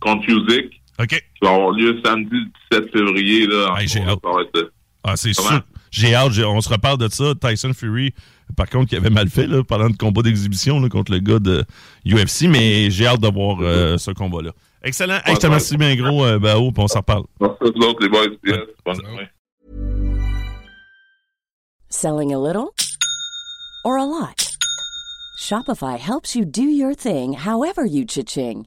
contre 0.00 0.28
Usyk. 0.28 0.80
OK. 1.00 1.08
Qui 1.08 1.20
va 1.42 1.50
avoir 1.54 1.70
lieu 1.72 2.00
samedi 2.04 2.30
le 2.70 2.78
17 2.80 2.92
février. 2.92 3.46
Là, 3.48 3.74
Hey, 3.78 3.88
j'ai 3.88 4.00
va 4.00 4.12
être- 4.12 4.70
Ah, 5.02 5.16
c'est 5.16 5.32
sûr. 5.34 5.60
J'ai 5.90 6.14
hâte. 6.14 6.32
on 6.38 6.60
se 6.60 6.68
reparle 6.68 6.98
de 6.98 7.08
ça. 7.08 7.34
Tyson 7.40 7.72
Fury, 7.72 8.12
par 8.56 8.68
contre, 8.68 8.90
qui 8.90 8.96
avait 8.96 9.10
mal 9.10 9.28
fait, 9.28 9.46
là, 9.46 9.62
parlant 9.64 9.90
de 9.90 9.96
combat 9.96 10.22
d'exhibition 10.22 10.80
là, 10.80 10.88
contre 10.88 11.12
le 11.12 11.18
gars 11.18 11.38
de 11.38 11.64
UFC, 12.06 12.48
mais 12.48 12.90
j'ai 12.90 13.06
hâte 13.06 13.20
de 13.20 13.28
voir 13.28 13.58
euh, 13.60 13.98
ce 13.98 14.10
combat-là. 14.10 14.52
Excellent. 14.82 15.18
Hey, 15.24 15.34
je 15.34 15.40
te 15.40 15.46
remercie 15.46 15.76
bien 15.76 15.96
gros, 15.96 16.24
euh, 16.24 16.38
Bao, 16.38 16.70
puis 16.72 16.82
on 16.82 16.88
s'en 16.88 17.00
reparle. 17.00 17.24
Selling 21.88 22.32
a 22.34 22.38
little 22.38 22.74
or 23.84 23.96
a 23.96 24.04
lot? 24.04 24.56
Shopify 25.38 25.98
helps 25.98 26.34
you 26.34 26.44
do 26.44 26.62
your 26.62 26.94
thing 26.94 27.34
however 27.34 27.84
you 27.84 28.04
cha-ching. 28.04 28.66